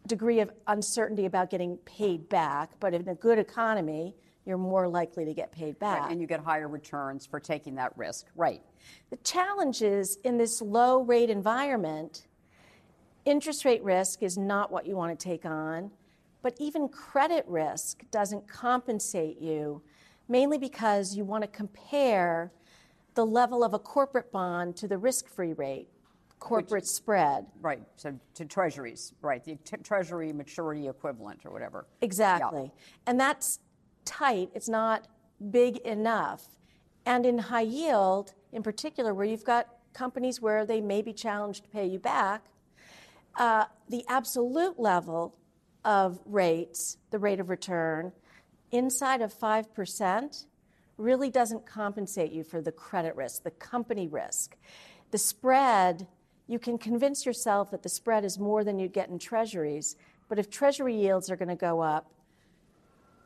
degree 0.07 0.39
of 0.39 0.51
uncertainty 0.67 1.25
about 1.25 1.49
getting 1.49 1.77
paid 1.77 2.27
back, 2.29 2.71
but 2.79 2.93
in 2.93 3.07
a 3.07 3.15
good 3.15 3.39
economy, 3.39 4.15
you're 4.49 4.57
more 4.57 4.87
likely 4.87 5.23
to 5.25 5.33
get 5.33 5.51
paid 5.51 5.77
back. 5.77 6.01
Right, 6.01 6.11
and 6.11 6.19
you 6.19 6.25
get 6.25 6.39
higher 6.39 6.67
returns 6.67 7.25
for 7.25 7.39
taking 7.39 7.75
that 7.75 7.95
risk. 7.95 8.25
Right. 8.35 8.63
The 9.11 9.17
challenge 9.17 9.83
is 9.83 10.17
in 10.23 10.37
this 10.37 10.59
low 10.59 11.03
rate 11.03 11.29
environment, 11.29 12.27
interest 13.25 13.63
rate 13.63 13.83
risk 13.83 14.23
is 14.23 14.37
not 14.37 14.71
what 14.71 14.87
you 14.87 14.95
want 14.95 15.17
to 15.17 15.23
take 15.23 15.45
on, 15.45 15.91
but 16.41 16.55
even 16.59 16.89
credit 16.89 17.45
risk 17.47 18.01
doesn't 18.09 18.47
compensate 18.47 19.39
you, 19.39 19.83
mainly 20.27 20.57
because 20.57 21.15
you 21.15 21.23
want 21.23 21.43
to 21.43 21.47
compare 21.47 22.51
the 23.13 23.25
level 23.25 23.63
of 23.63 23.75
a 23.75 23.79
corporate 23.79 24.31
bond 24.31 24.75
to 24.77 24.87
the 24.87 24.97
risk 24.97 25.27
free 25.27 25.53
rate 25.53 25.89
corporate 26.39 26.83
Which, 26.83 26.85
spread. 26.85 27.45
Right, 27.61 27.81
so 27.97 28.17
to 28.35 28.45
treasuries, 28.45 29.13
right, 29.21 29.43
the 29.43 29.55
t- 29.57 29.77
treasury 29.83 30.31
maturity 30.31 30.87
equivalent 30.87 31.45
or 31.45 31.51
whatever. 31.51 31.85
Exactly. 32.01 32.63
Yeah. 32.63 33.01
And 33.07 33.19
that's 33.19 33.59
tight, 34.09 34.49
it's 34.55 34.67
not 34.67 35.07
big 35.51 35.77
enough. 35.77 36.57
And 37.05 37.25
in 37.25 37.37
high 37.37 37.61
yield, 37.61 38.33
in 38.51 38.63
particular, 38.63 39.13
where 39.13 39.25
you've 39.25 39.45
got 39.45 39.67
companies 39.93 40.41
where 40.41 40.65
they 40.65 40.81
may 40.81 41.01
be 41.01 41.13
challenged 41.13 41.63
to 41.63 41.69
pay 41.69 41.85
you 41.85 41.99
back, 41.99 42.45
uh, 43.35 43.65
the 43.87 44.03
absolute 44.07 44.79
level 44.79 45.35
of 45.85 46.19
rates, 46.25 46.97
the 47.11 47.19
rate 47.19 47.39
of 47.39 47.49
return, 47.49 48.11
inside 48.71 49.21
of 49.21 49.33
5% 49.33 50.45
really 50.97 51.29
doesn't 51.29 51.65
compensate 51.65 52.31
you 52.31 52.43
for 52.43 52.61
the 52.61 52.71
credit 52.71 53.15
risk, 53.15 53.43
the 53.43 53.51
company 53.51 54.07
risk. 54.07 54.57
The 55.11 55.17
spread, 55.17 56.07
you 56.47 56.59
can 56.59 56.77
convince 56.77 57.25
yourself 57.25 57.71
that 57.71 57.83
the 57.83 57.89
spread 57.89 58.25
is 58.25 58.37
more 58.37 58.63
than 58.63 58.79
you'd 58.79 58.93
get 58.93 59.09
in 59.09 59.19
treasuries, 59.19 59.95
but 60.27 60.37
if 60.37 60.49
treasury 60.49 60.95
yields 60.95 61.31
are 61.31 61.37
going 61.37 61.49
to 61.49 61.55
go 61.55 61.79
up, 61.79 62.11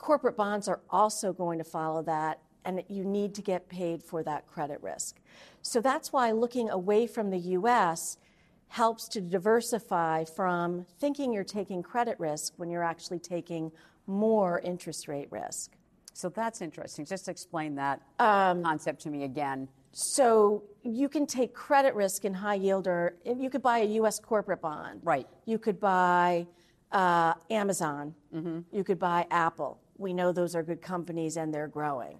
corporate 0.04 0.36
bonds 0.36 0.68
are 0.68 0.82
also 0.90 1.32
going 1.32 1.58
to 1.58 1.64
follow 1.64 2.04
that 2.04 2.42
and 2.66 2.84
you 2.90 3.06
need 3.06 3.34
to 3.34 3.42
get 3.42 3.70
paid 3.70 4.04
for 4.04 4.22
that 4.22 4.46
credit 4.48 4.84
risk. 4.84 5.22
So 5.62 5.80
that's 5.80 6.12
why 6.12 6.32
looking 6.32 6.70
away 6.70 7.08
from 7.08 7.30
the 7.30 7.38
US 7.58 8.18
helps 8.68 9.08
to 9.08 9.22
diversify 9.22 10.26
from 10.26 10.86
thinking 11.00 11.32
you're 11.32 11.46
taking 11.46 11.82
credit 11.82 12.20
risk 12.20 12.52
when 12.58 12.70
you're 12.70 12.84
actually 12.84 13.20
taking 13.20 13.72
more 14.06 14.60
interest 14.60 15.08
rate 15.08 15.30
risk. 15.32 15.72
So 16.12 16.28
that's 16.28 16.62
interesting. 16.62 17.06
Just 17.06 17.30
explain 17.30 17.76
that 17.76 18.02
um, 18.20 18.62
concept 18.62 19.02
to 19.04 19.10
me 19.10 19.24
again. 19.24 19.70
So 19.94 20.64
you 20.84 21.08
can 21.08 21.26
take 21.26 21.54
credit 21.54 21.96
risk 21.96 22.26
in 22.26 22.34
high 22.34 22.56
yield, 22.56 22.88
or 22.88 23.16
you 23.24 23.50
could 23.50 23.62
buy 23.62 23.80
a 23.80 23.86
U.S. 24.02 24.20
corporate 24.20 24.62
bond. 24.62 25.00
Right. 25.04 25.28
You 25.46 25.58
could 25.60 25.80
buy 25.80 26.46
uh, 26.92 27.36
Amazon. 27.50 28.14
Mm-hmm. 28.36 28.60
You 28.72 28.84
could 28.84 29.00
buy 29.00 29.28
Apple. 29.32 29.80
We 30.04 30.14
know 30.14 30.32
those 30.32 30.56
are 30.56 30.62
good 30.62 30.82
companies 30.82 31.38
and 31.38 31.54
they're 31.54 31.68
growing. 31.68 32.20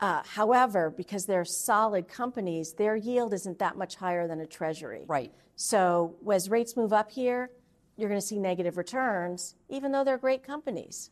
Uh, 0.00 0.22
however, 0.24 0.90
because 0.90 1.26
they're 1.26 1.44
solid 1.44 2.06
companies, 2.06 2.74
their 2.74 2.94
yield 2.94 3.34
isn't 3.34 3.58
that 3.58 3.76
much 3.76 3.96
higher 3.96 4.28
than 4.28 4.40
a 4.40 4.46
treasury. 4.46 5.04
Right. 5.08 5.32
So 5.56 6.14
as 6.32 6.48
rates 6.48 6.76
move 6.76 6.92
up 6.92 7.10
here, 7.10 7.50
you're 7.96 8.08
going 8.08 8.20
to 8.20 8.26
see 8.26 8.38
negative 8.38 8.76
returns, 8.76 9.56
even 9.68 9.90
though 9.90 10.04
they're 10.04 10.18
great 10.18 10.44
companies. 10.44 11.10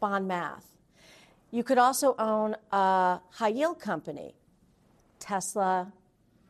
Bond 0.00 0.26
math. 0.26 0.64
You 1.50 1.62
could 1.62 1.76
also 1.76 2.14
own 2.18 2.56
a 2.72 3.20
high 3.30 3.48
yield 3.48 3.78
company, 3.78 4.34
Tesla, 5.18 5.92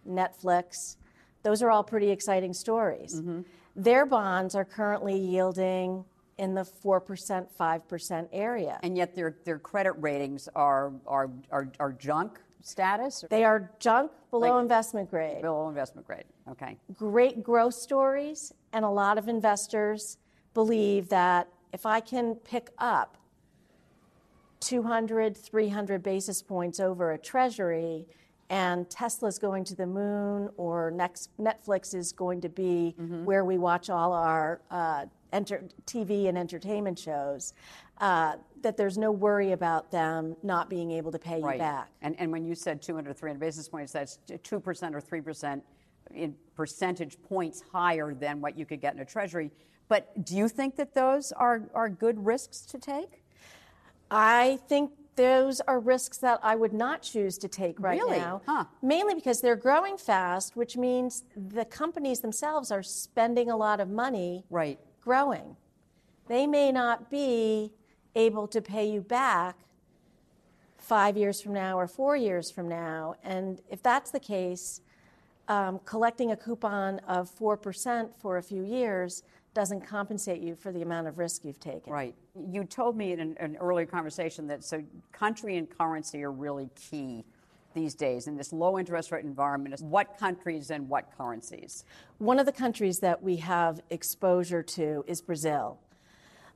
Netflix. 0.08 0.96
Those 1.42 1.60
are 1.62 1.70
all 1.70 1.82
pretty 1.82 2.10
exciting 2.10 2.52
stories. 2.52 3.20
Mm-hmm. 3.20 3.42
Their 3.74 4.06
bonds 4.06 4.54
are 4.54 4.64
currently 4.64 5.16
yielding 5.16 6.04
in 6.38 6.54
the 6.54 6.62
4%, 6.62 7.46
5% 7.58 8.28
area. 8.32 8.78
And 8.82 8.96
yet 8.96 9.14
their, 9.14 9.36
their 9.44 9.58
credit 9.58 9.92
ratings 9.98 10.48
are, 10.54 10.92
are, 11.06 11.30
are, 11.50 11.70
are 11.80 11.92
junk 11.92 12.40
status? 12.62 13.24
They 13.28 13.44
are 13.44 13.70
junk 13.80 14.12
below 14.30 14.54
like, 14.54 14.62
investment 14.62 15.10
grade. 15.10 15.42
Below 15.42 15.68
investment 15.68 16.06
grade, 16.06 16.24
okay. 16.50 16.76
Great 16.94 17.42
growth 17.42 17.74
stories, 17.74 18.52
and 18.72 18.84
a 18.84 18.90
lot 18.90 19.18
of 19.18 19.28
investors 19.28 20.18
believe 20.54 21.08
that 21.08 21.48
if 21.72 21.86
I 21.86 22.00
can 22.00 22.34
pick 22.36 22.70
up 22.78 23.16
200, 24.60 25.36
300 25.36 26.02
basis 26.02 26.42
points 26.42 26.80
over 26.80 27.12
a 27.12 27.18
treasury, 27.18 28.06
and 28.50 28.88
Tesla's 28.88 29.38
going 29.38 29.64
to 29.64 29.74
the 29.74 29.86
moon, 29.86 30.48
or 30.56 30.90
next 30.90 31.30
Netflix 31.38 31.94
is 31.94 32.12
going 32.12 32.40
to 32.40 32.48
be 32.48 32.94
mm-hmm. 32.98 33.24
where 33.24 33.44
we 33.44 33.58
watch 33.58 33.90
all 33.90 34.12
our 34.12 34.60
uh, 34.70 35.04
enter- 35.32 35.64
TV 35.86 36.28
and 36.28 36.36
entertainment 36.36 36.98
shows, 36.98 37.54
uh, 38.00 38.36
that 38.62 38.76
there's 38.76 38.98
no 38.98 39.10
worry 39.10 39.52
about 39.52 39.90
them 39.90 40.36
not 40.42 40.68
being 40.68 40.90
able 40.90 41.12
to 41.12 41.18
pay 41.18 41.40
right. 41.40 41.54
you 41.54 41.58
back. 41.58 41.88
And, 42.02 42.14
and 42.18 42.30
when 42.32 42.44
you 42.44 42.54
said 42.54 42.82
200, 42.82 43.16
300 43.16 43.38
basis 43.38 43.68
points, 43.68 43.92
that's 43.92 44.18
2% 44.28 44.94
or 44.94 45.00
3% 45.00 45.62
in 46.14 46.34
percentage 46.54 47.20
points 47.22 47.62
higher 47.72 48.14
than 48.14 48.40
what 48.40 48.56
you 48.56 48.64
could 48.64 48.80
get 48.80 48.94
in 48.94 49.00
a 49.00 49.04
treasury. 49.04 49.50
But 49.88 50.24
do 50.24 50.36
you 50.36 50.48
think 50.48 50.76
that 50.76 50.94
those 50.94 51.32
are, 51.32 51.62
are 51.74 51.88
good 51.88 52.24
risks 52.24 52.60
to 52.62 52.78
take? 52.78 53.22
I 54.10 54.58
think 54.68 54.92
those 55.16 55.60
are 55.62 55.80
risks 55.80 56.18
that 56.18 56.38
I 56.42 56.54
would 56.54 56.72
not 56.72 57.02
choose 57.02 57.38
to 57.38 57.48
take 57.48 57.80
right 57.80 58.00
really? 58.00 58.18
now. 58.18 58.40
Huh. 58.46 58.64
Mainly 58.80 59.14
because 59.14 59.40
they're 59.40 59.56
growing 59.56 59.96
fast, 59.96 60.56
which 60.56 60.76
means 60.76 61.24
the 61.36 61.64
companies 61.64 62.20
themselves 62.20 62.70
are 62.70 62.84
spending 62.84 63.50
a 63.50 63.56
lot 63.56 63.80
of 63.80 63.88
money 63.88 64.44
right. 64.48 64.78
Growing. 65.08 65.56
They 66.26 66.46
may 66.46 66.70
not 66.70 67.10
be 67.10 67.72
able 68.14 68.46
to 68.48 68.60
pay 68.60 68.90
you 68.90 69.00
back 69.00 69.56
five 70.76 71.16
years 71.16 71.40
from 71.40 71.54
now 71.54 71.78
or 71.78 71.86
four 71.86 72.14
years 72.14 72.50
from 72.50 72.68
now. 72.68 73.14
And 73.24 73.62
if 73.70 73.82
that's 73.82 74.10
the 74.10 74.20
case, 74.20 74.82
um, 75.48 75.80
collecting 75.86 76.32
a 76.32 76.36
coupon 76.36 76.98
of 77.08 77.30
4% 77.34 78.10
for 78.20 78.36
a 78.36 78.42
few 78.42 78.62
years 78.62 79.22
doesn't 79.54 79.80
compensate 79.80 80.42
you 80.42 80.54
for 80.54 80.72
the 80.72 80.82
amount 80.82 81.06
of 81.06 81.16
risk 81.16 81.42
you've 81.42 81.58
taken. 81.58 81.90
Right. 81.90 82.14
You 82.38 82.64
told 82.64 82.94
me 82.94 83.12
in 83.12 83.20
an, 83.20 83.36
an 83.40 83.56
earlier 83.56 83.86
conversation 83.86 84.46
that 84.48 84.62
so 84.62 84.84
country 85.10 85.56
and 85.56 85.70
currency 85.70 86.22
are 86.22 86.32
really 86.32 86.68
key 86.76 87.24
these 87.74 87.94
days 87.94 88.26
in 88.26 88.36
this 88.36 88.52
low 88.52 88.78
interest 88.78 89.12
rate 89.12 89.24
environment 89.24 89.74
is 89.74 89.82
what 89.82 90.18
countries 90.18 90.70
and 90.70 90.88
what 90.88 91.10
currencies 91.16 91.84
one 92.18 92.38
of 92.38 92.46
the 92.46 92.52
countries 92.52 92.98
that 93.00 93.22
we 93.22 93.36
have 93.36 93.80
exposure 93.90 94.62
to 94.62 95.04
is 95.06 95.20
brazil 95.20 95.78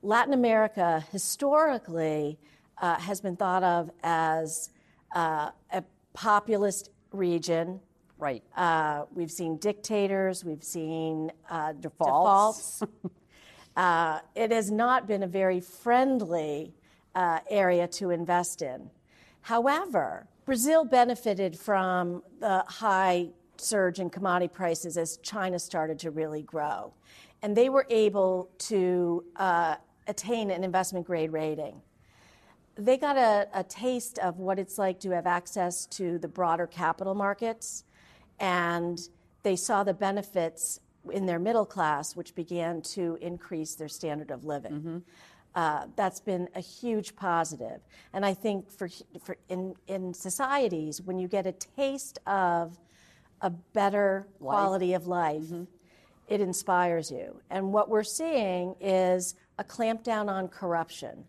latin 0.01 0.33
america 0.33 1.03
historically 1.11 2.37
uh, 2.81 2.95
has 2.99 3.21
been 3.21 3.35
thought 3.35 3.63
of 3.63 3.89
as 4.03 4.69
uh, 5.15 5.49
a 5.71 5.83
populist 6.13 6.89
region 7.11 7.79
Right. 8.23 8.41
Uh, 8.55 9.03
we've 9.13 9.29
seen 9.29 9.57
dictators, 9.57 10.45
we've 10.45 10.63
seen 10.63 11.29
uh, 11.49 11.73
defaults. 11.73 12.79
defaults. 12.79 12.93
uh, 13.75 14.19
it 14.33 14.49
has 14.49 14.71
not 14.71 15.07
been 15.07 15.23
a 15.23 15.27
very 15.27 15.59
friendly 15.59 16.73
uh, 17.15 17.39
area 17.49 17.85
to 17.87 18.11
invest 18.11 18.61
in. 18.61 18.89
However, 19.41 20.27
Brazil 20.45 20.85
benefited 20.85 21.57
from 21.57 22.21
the 22.39 22.63
high 22.67 23.29
surge 23.57 23.99
in 23.99 24.09
commodity 24.09 24.51
prices 24.53 24.97
as 24.97 25.17
China 25.17 25.57
started 25.57 25.99
to 25.99 26.11
really 26.11 26.41
grow. 26.41 26.93
And 27.41 27.55
they 27.55 27.69
were 27.69 27.85
able 27.89 28.49
to 28.59 29.23
uh, 29.35 29.75
attain 30.07 30.51
an 30.51 30.63
investment 30.63 31.05
grade 31.05 31.31
rating 31.31 31.81
they 32.75 32.97
got 32.97 33.17
a, 33.17 33.47
a, 33.53 33.63
taste 33.63 34.17
of 34.19 34.39
what 34.39 34.57
it's 34.57 34.77
like 34.77 34.99
to 34.99 35.11
have 35.11 35.27
access 35.27 35.85
to 35.85 36.17
the 36.17 36.27
broader 36.27 36.65
capital 36.65 37.13
markets 37.13 37.83
and 38.39 39.09
they 39.43 39.55
saw 39.55 39.83
the 39.83 39.93
benefits 39.93 40.79
in 41.11 41.25
their 41.25 41.39
middle 41.39 41.65
class, 41.65 42.15
which 42.15 42.33
began 42.33 42.81
to 42.81 43.17
increase 43.21 43.75
their 43.75 43.89
standard 43.89 44.31
of 44.31 44.45
living. 44.45 45.03
Uh, 45.55 45.85
that's 45.95 46.19
been 46.19 46.47
a 46.55 46.59
huge 46.59 47.15
positive. 47.15 47.79
And 48.13 48.25
I 48.25 48.33
think 48.33 48.71
for, 48.71 48.89
for 49.23 49.37
in, 49.49 49.75
in 49.87 50.13
societies, 50.13 51.01
when 51.01 51.19
you 51.19 51.27
get 51.27 51.45
a 51.45 51.51
taste 51.51 52.17
of 52.25 52.79
a 53.41 53.49
better 53.49 54.27
life. 54.39 54.49
quality 54.49 54.93
of 54.93 55.05
life, 55.05 55.43
mm-hmm. 55.43 55.63
it 56.27 56.41
inspires 56.41 57.11
you. 57.11 57.39
And 57.51 57.71
what 57.71 57.89
we're 57.89 58.03
seeing 58.03 58.75
is 58.81 59.35
a 59.59 59.63
clampdown 59.63 60.27
on 60.27 60.47
corruption. 60.47 61.25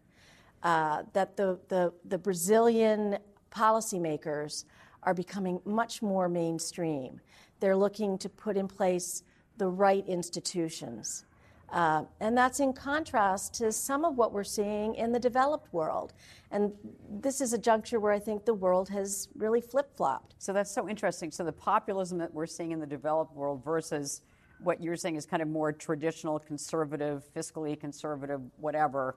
Uh, 0.62 1.02
that 1.12 1.36
the, 1.36 1.58
the, 1.68 1.92
the 2.06 2.16
Brazilian 2.16 3.18
policymakers 3.54 4.64
are 5.02 5.12
becoming 5.12 5.60
much 5.66 6.00
more 6.00 6.26
mainstream. 6.26 7.20
They're 7.60 7.76
looking 7.76 8.16
to 8.18 8.30
put 8.30 8.56
in 8.56 8.66
place 8.66 9.22
the 9.58 9.68
right 9.68 10.06
institutions. 10.08 11.26
Uh, 11.70 12.04
and 12.20 12.36
that's 12.36 12.60
in 12.60 12.72
contrast 12.72 13.54
to 13.54 13.72
some 13.72 14.04
of 14.04 14.16
what 14.16 14.32
we're 14.32 14.44
seeing 14.44 14.94
in 14.94 15.12
the 15.12 15.18
developed 15.18 15.72
world. 15.72 16.12
And 16.50 16.72
this 17.10 17.40
is 17.40 17.52
a 17.52 17.58
juncture 17.58 17.98
where 17.98 18.12
I 18.12 18.20
think 18.20 18.44
the 18.44 18.54
world 18.54 18.88
has 18.90 19.28
really 19.34 19.60
flip 19.60 19.96
flopped. 19.96 20.36
So 20.38 20.52
that's 20.52 20.70
so 20.70 20.88
interesting. 20.88 21.32
So 21.32 21.42
the 21.42 21.52
populism 21.52 22.18
that 22.18 22.32
we're 22.32 22.46
seeing 22.46 22.70
in 22.70 22.78
the 22.78 22.86
developed 22.86 23.34
world 23.34 23.64
versus 23.64 24.22
what 24.62 24.82
you're 24.82 24.96
saying 24.96 25.16
is 25.16 25.26
kind 25.26 25.42
of 25.42 25.48
more 25.48 25.72
traditional, 25.72 26.38
conservative, 26.38 27.24
fiscally 27.34 27.78
conservative, 27.78 28.40
whatever, 28.56 29.16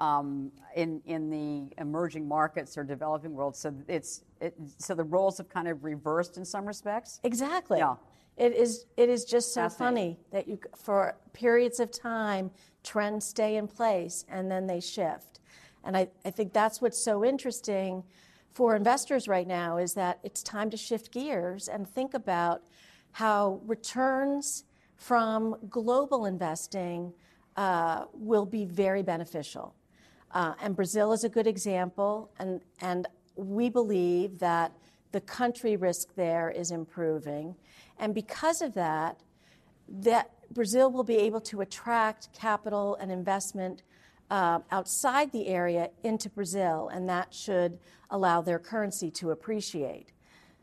um, 0.00 0.50
in 0.76 1.02
in 1.06 1.28
the 1.28 1.74
emerging 1.80 2.26
markets 2.26 2.78
or 2.78 2.84
developing 2.84 3.32
world. 3.34 3.56
So 3.56 3.74
it's 3.88 4.22
it, 4.40 4.54
so 4.78 4.94
the 4.94 5.04
roles 5.04 5.38
have 5.38 5.48
kind 5.48 5.68
of 5.68 5.84
reversed 5.84 6.36
in 6.36 6.44
some 6.44 6.64
respects. 6.66 7.20
Exactly. 7.24 7.78
Yeah. 7.78 7.96
It 8.38 8.54
is 8.54 8.86
it 8.96 9.08
is 9.08 9.24
just 9.24 9.52
so 9.52 9.68
funny 9.68 10.18
that 10.30 10.46
you 10.46 10.60
for 10.76 11.16
periods 11.32 11.80
of 11.80 11.90
time 11.90 12.50
trends 12.84 13.26
stay 13.26 13.56
in 13.56 13.66
place 13.66 14.24
and 14.28 14.50
then 14.50 14.66
they 14.66 14.80
shift. 14.80 15.40
And 15.84 15.96
I, 15.96 16.08
I 16.24 16.30
think 16.30 16.52
that's 16.52 16.80
what's 16.80 16.98
so 16.98 17.24
interesting 17.24 18.04
for 18.52 18.74
investors 18.76 19.28
right 19.28 19.46
now 19.46 19.76
is 19.76 19.94
that 19.94 20.18
it's 20.22 20.42
time 20.42 20.70
to 20.70 20.76
shift 20.76 21.12
gears 21.12 21.68
and 21.68 21.88
think 21.88 22.14
about 22.14 22.62
how 23.12 23.60
returns 23.66 24.64
from 24.96 25.56
global 25.68 26.26
investing 26.26 27.12
uh, 27.56 28.04
will 28.12 28.46
be 28.46 28.64
very 28.64 29.02
beneficial. 29.02 29.74
Uh, 30.32 30.54
and 30.60 30.76
Brazil 30.76 31.12
is 31.12 31.24
a 31.24 31.28
good 31.28 31.46
example, 31.46 32.30
and, 32.38 32.60
and 32.80 33.06
we 33.36 33.68
believe 33.68 34.38
that 34.38 34.72
the 35.12 35.20
country 35.20 35.76
risk 35.76 36.14
there 36.14 36.50
is 36.50 36.70
improving. 36.70 37.54
And 37.98 38.14
because 38.14 38.62
of 38.62 38.74
that, 38.74 39.20
that 39.88 40.30
Brazil 40.52 40.90
will 40.90 41.04
be 41.04 41.16
able 41.16 41.40
to 41.42 41.60
attract 41.60 42.32
capital 42.32 42.96
and 42.96 43.10
investment 43.10 43.82
uh, 44.30 44.60
outside 44.70 45.32
the 45.32 45.46
area 45.46 45.90
into 46.04 46.28
Brazil, 46.28 46.90
and 46.92 47.08
that 47.08 47.32
should 47.32 47.78
allow 48.10 48.42
their 48.42 48.58
currency 48.58 49.10
to 49.10 49.30
appreciate. 49.30 50.12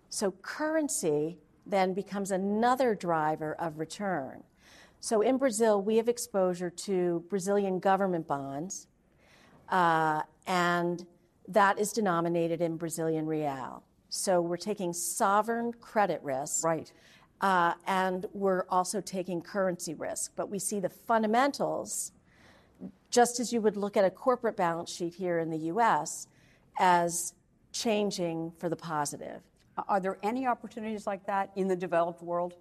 So, 0.09 0.31
currency 0.41 1.37
then 1.65 1.93
becomes 1.93 2.29
another 2.31 2.93
driver 2.93 3.55
of 3.55 3.79
return. 3.79 4.43
So, 4.99 5.21
in 5.21 5.37
Brazil, 5.37 5.81
we 5.81 5.97
have 5.97 6.07
exposure 6.07 6.69
to 6.69 7.23
Brazilian 7.27 7.79
government 7.79 8.27
bonds, 8.27 8.87
uh, 9.69 10.21
and 10.45 11.05
that 11.47 11.79
is 11.79 11.91
denominated 11.91 12.61
in 12.61 12.77
Brazilian 12.77 13.25
real. 13.25 13.83
So 14.15 14.39
we're 14.39 14.57
taking 14.57 14.93
sovereign 14.93 15.73
credit 15.73 16.21
risk. 16.23 16.63
Right. 16.63 16.91
Uh, 17.41 17.73
and 17.85 18.25
we're 18.33 18.65
also 18.69 19.01
taking 19.01 19.41
currency 19.41 19.93
risk. 19.93 20.31
But 20.35 20.49
we 20.49 20.57
see 20.57 20.79
the 20.79 20.89
fundamentals, 20.89 22.13
just 23.09 23.39
as 23.39 23.51
you 23.51 23.59
would 23.61 23.75
look 23.75 23.97
at 23.97 24.05
a 24.05 24.09
corporate 24.09 24.55
balance 24.55 24.89
sheet 24.89 25.15
here 25.15 25.39
in 25.39 25.49
the 25.49 25.57
US, 25.73 26.27
as 26.79 27.33
changing 27.73 28.53
for 28.57 28.69
the 28.69 28.75
positive. 28.75 29.41
Are 29.89 29.99
there 29.99 30.17
any 30.23 30.47
opportunities 30.47 31.05
like 31.05 31.25
that 31.25 31.51
in 31.57 31.67
the 31.67 31.75
developed 31.75 32.23
world? 32.23 32.53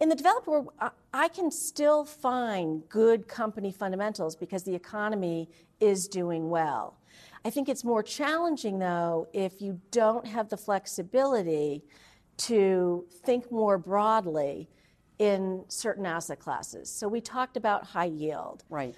In 0.00 0.08
the 0.08 0.16
developed 0.16 0.46
world, 0.46 0.70
I 1.12 1.28
can 1.28 1.50
still 1.50 2.06
find 2.06 2.88
good 2.88 3.28
company 3.28 3.70
fundamentals 3.70 4.34
because 4.34 4.62
the 4.62 4.74
economy 4.74 5.50
is 5.80 6.08
doing 6.08 6.48
well. 6.48 6.96
I 7.44 7.50
think 7.50 7.68
it's 7.68 7.84
more 7.84 8.02
challenging, 8.02 8.78
though, 8.78 9.28
if 9.32 9.62
you 9.62 9.80
don't 9.90 10.26
have 10.26 10.48
the 10.48 10.56
flexibility 10.56 11.82
to 12.38 13.06
think 13.24 13.50
more 13.50 13.78
broadly 13.78 14.68
in 15.18 15.64
certain 15.68 16.06
asset 16.06 16.38
classes. 16.38 16.90
So 16.90 17.08
we 17.08 17.20
talked 17.20 17.56
about 17.56 17.84
high 17.84 18.06
yield. 18.06 18.64
Right. 18.68 18.94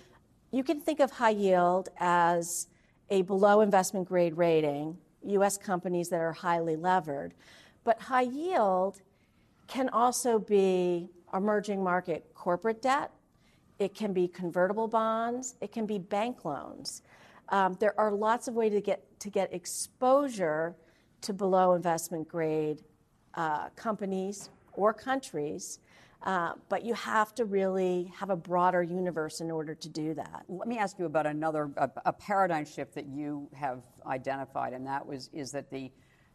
You 0.50 0.62
can 0.62 0.80
think 0.80 1.00
of 1.00 1.10
high 1.10 1.30
yield 1.30 1.88
as 1.98 2.68
a 3.10 3.22
below 3.22 3.60
investment 3.60 4.08
grade 4.08 4.36
rating, 4.36 4.96
US 5.24 5.56
companies 5.58 6.08
that 6.10 6.20
are 6.20 6.32
highly 6.32 6.76
levered. 6.76 7.34
But 7.84 8.00
high 8.00 8.22
yield 8.22 9.02
can 9.66 9.88
also 9.88 10.38
be 10.38 11.10
emerging 11.34 11.82
market 11.82 12.26
corporate 12.34 12.82
debt, 12.82 13.10
it 13.78 13.94
can 13.94 14.12
be 14.12 14.28
convertible 14.28 14.86
bonds, 14.86 15.56
it 15.60 15.72
can 15.72 15.86
be 15.86 15.98
bank 15.98 16.44
loans. 16.44 17.02
Um, 17.52 17.76
there 17.78 17.98
are 18.00 18.10
lots 18.10 18.48
of 18.48 18.54
ways 18.54 18.72
to 18.72 18.80
get, 18.80 19.04
to 19.20 19.28
get 19.28 19.52
exposure 19.52 20.74
to 21.20 21.34
below 21.34 21.74
investment 21.74 22.26
grade 22.26 22.82
uh, 23.34 23.68
companies 23.76 24.48
or 24.72 24.94
countries, 24.94 25.78
uh, 26.22 26.54
but 26.70 26.82
you 26.82 26.94
have 26.94 27.34
to 27.34 27.44
really 27.44 28.10
have 28.16 28.30
a 28.30 28.36
broader 28.36 28.82
universe 28.82 29.40
in 29.42 29.50
order 29.50 29.74
to 29.74 29.88
do 29.90 30.14
that. 30.14 30.44
Let 30.48 30.66
me 30.66 30.78
ask 30.78 30.98
you 30.98 31.04
about 31.04 31.26
another 31.26 31.70
a, 31.76 31.90
a 32.06 32.12
paradigm 32.12 32.64
shift 32.64 32.94
that 32.94 33.06
you 33.06 33.48
have 33.52 33.82
identified, 34.06 34.72
and 34.72 34.86
that 34.86 35.06
was 35.06 35.28
is 35.34 35.52
that 35.52 35.70
the 35.70 35.90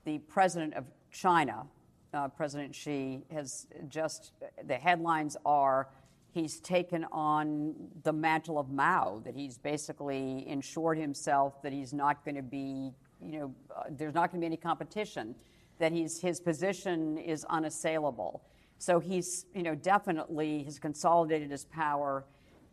the 0.06 0.20
president 0.20 0.76
of 0.76 0.86
China, 1.12 1.66
uh, 2.14 2.28
President 2.28 2.76
Xi, 2.76 3.24
has 3.32 3.68
just 3.88 4.34
the 4.66 4.76
headlines 4.76 5.36
are 5.46 5.88
he's 6.38 6.60
taken 6.60 7.06
on 7.12 7.74
the 8.04 8.14
mantle 8.14 8.60
of 8.60 8.70
Mao, 8.70 9.22
that 9.26 9.36
he's 9.36 9.58
basically 9.58 10.48
ensured 10.48 10.98
himself 10.98 11.62
that 11.64 11.74
he's 11.74 11.94
not 11.94 12.24
going 12.24 12.36
to 12.36 12.44
be, 12.44 12.92
you 13.22 13.40
know, 13.40 13.56
uh, 13.76 13.84
there's 13.90 14.14
not 14.14 14.32
going 14.32 14.40
to 14.40 14.42
be 14.42 14.46
any 14.46 14.58
competition, 14.58 15.36
that 15.80 15.92
he's, 15.92 16.22
his 16.22 16.40
position 16.40 17.18
is 17.18 17.46
unassailable. 17.46 18.44
So 18.78 19.00
he's, 19.00 19.46
you 19.56 19.64
know, 19.64 19.76
definitely 19.76 20.64
has 20.64 20.80
consolidated 20.80 21.50
his 21.50 21.66
power. 21.66 22.26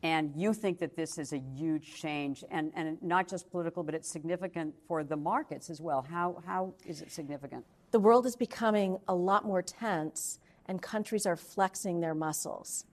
And 0.03 0.33
you 0.37 0.53
think 0.53 0.79
that 0.81 0.97
this 0.97 1.17
is 1.17 1.33
a 1.33 1.39
huge 1.39 1.95
change, 1.95 2.45
and, 2.51 2.71
and 2.75 3.03
not 3.03 3.27
just 3.27 3.51
political, 3.51 3.83
but 3.83 3.95
it's 3.95 4.09
significant 4.09 4.75
for 4.87 5.03
the 5.03 5.17
markets 5.17 5.71
as 5.71 5.81
well. 5.81 6.07
How, 6.11 6.43
how 6.47 6.75
is 6.87 7.01
it 7.01 7.11
significant? 7.11 7.65
The 7.91 7.99
world 7.99 8.27
is 8.27 8.37
becoming 8.37 8.99
a 9.09 9.15
lot 9.15 9.47
more 9.47 9.63
tense, 9.63 10.41
and 10.67 10.83
countries 10.83 11.25
are 11.25 11.37
flexing 11.37 12.01
their 12.01 12.15
muscles 12.15 12.85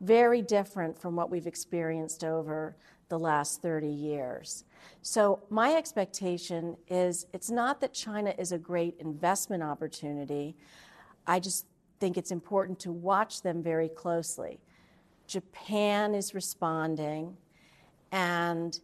very 0.00 0.42
different 0.42 0.98
from 0.98 1.14
what 1.16 1.30
we've 1.30 1.46
experienced 1.46 2.24
over 2.24 2.76
the 3.08 3.18
last 3.18 3.60
30 3.60 3.88
years. 3.88 4.64
So, 5.02 5.40
my 5.50 5.74
expectation 5.74 6.76
is 6.88 7.26
it's 7.32 7.50
not 7.50 7.80
that 7.80 7.92
China 7.92 8.32
is 8.38 8.52
a 8.52 8.58
great 8.58 8.96
investment 8.98 9.62
opportunity. 9.62 10.56
I 11.26 11.40
just 11.40 11.66
think 11.98 12.16
it's 12.16 12.30
important 12.30 12.78
to 12.80 12.92
watch 12.92 13.42
them 13.42 13.62
very 13.62 13.88
closely. 13.88 14.60
Japan 15.26 16.14
is 16.14 16.34
responding, 16.34 17.36
and 18.10 18.80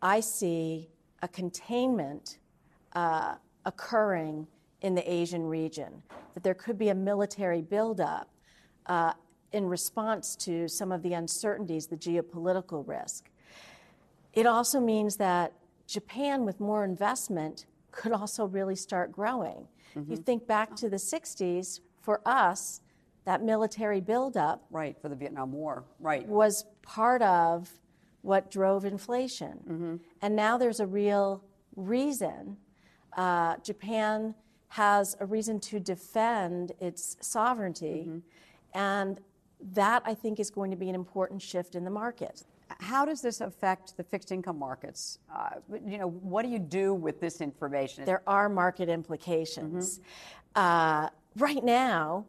I 0.00 0.20
see 0.20 0.88
a 1.22 1.28
containment 1.28 2.38
uh, 2.94 3.36
occurring 3.64 4.46
in 4.82 4.94
the 4.94 5.12
Asian 5.12 5.44
region, 5.44 6.02
that 6.34 6.42
there 6.42 6.54
could 6.54 6.76
be 6.76 6.88
a 6.88 6.94
military 6.94 7.62
buildup 7.62 8.28
uh, 8.86 9.12
in 9.52 9.66
response 9.66 10.36
to 10.36 10.68
some 10.68 10.92
of 10.92 11.02
the 11.02 11.12
uncertainties, 11.12 11.86
the 11.86 11.96
geopolitical 11.96 12.86
risk. 12.86 13.30
It 14.32 14.46
also 14.46 14.80
means 14.80 15.16
that 15.16 15.52
Japan, 15.86 16.44
with 16.44 16.58
more 16.58 16.84
investment, 16.84 17.66
could 17.90 18.12
also 18.12 18.46
really 18.46 18.76
start 18.76 19.12
growing. 19.12 19.68
Mm-hmm. 19.96 20.10
You 20.10 20.16
think 20.16 20.46
back 20.46 20.74
to 20.76 20.88
the 20.88 20.96
60s, 20.96 21.80
for 22.00 22.20
us, 22.26 22.80
that 23.24 23.42
military 23.42 24.00
buildup. 24.00 24.64
Right, 24.70 24.96
for 25.00 25.08
the 25.08 25.14
Vietnam 25.14 25.52
War, 25.52 25.84
right. 26.00 26.26
Was 26.26 26.64
part 26.82 27.22
of 27.22 27.70
what 28.22 28.50
drove 28.50 28.84
inflation. 28.84 29.60
Mm-hmm. 29.68 29.96
And 30.22 30.36
now 30.36 30.56
there's 30.56 30.80
a 30.80 30.86
real 30.86 31.44
reason. 31.76 32.56
Uh, 33.16 33.56
Japan 33.62 34.34
has 34.68 35.16
a 35.20 35.26
reason 35.26 35.60
to 35.60 35.78
defend 35.78 36.72
its 36.80 37.16
sovereignty. 37.20 38.06
Mm-hmm. 38.08 38.18
And 38.74 39.20
that 39.72 40.02
I 40.04 40.14
think 40.14 40.40
is 40.40 40.50
going 40.50 40.70
to 40.70 40.76
be 40.76 40.88
an 40.88 40.94
important 40.94 41.40
shift 41.40 41.74
in 41.74 41.84
the 41.84 41.90
market. 41.90 42.44
How 42.80 43.04
does 43.04 43.20
this 43.20 43.40
affect 43.40 43.96
the 43.96 44.02
fixed 44.02 44.32
income 44.32 44.58
markets? 44.58 45.18
Uh, 45.32 45.50
you 45.86 45.98
know, 45.98 46.08
what 46.08 46.42
do 46.42 46.48
you 46.48 46.58
do 46.58 46.94
with 46.94 47.20
this 47.20 47.40
information? 47.40 48.04
There 48.04 48.22
are 48.26 48.48
market 48.48 48.88
implications. 48.88 49.98
Mm-hmm. 49.98 50.06
Uh, 50.56 51.08
right 51.36 51.62
now, 51.62 52.26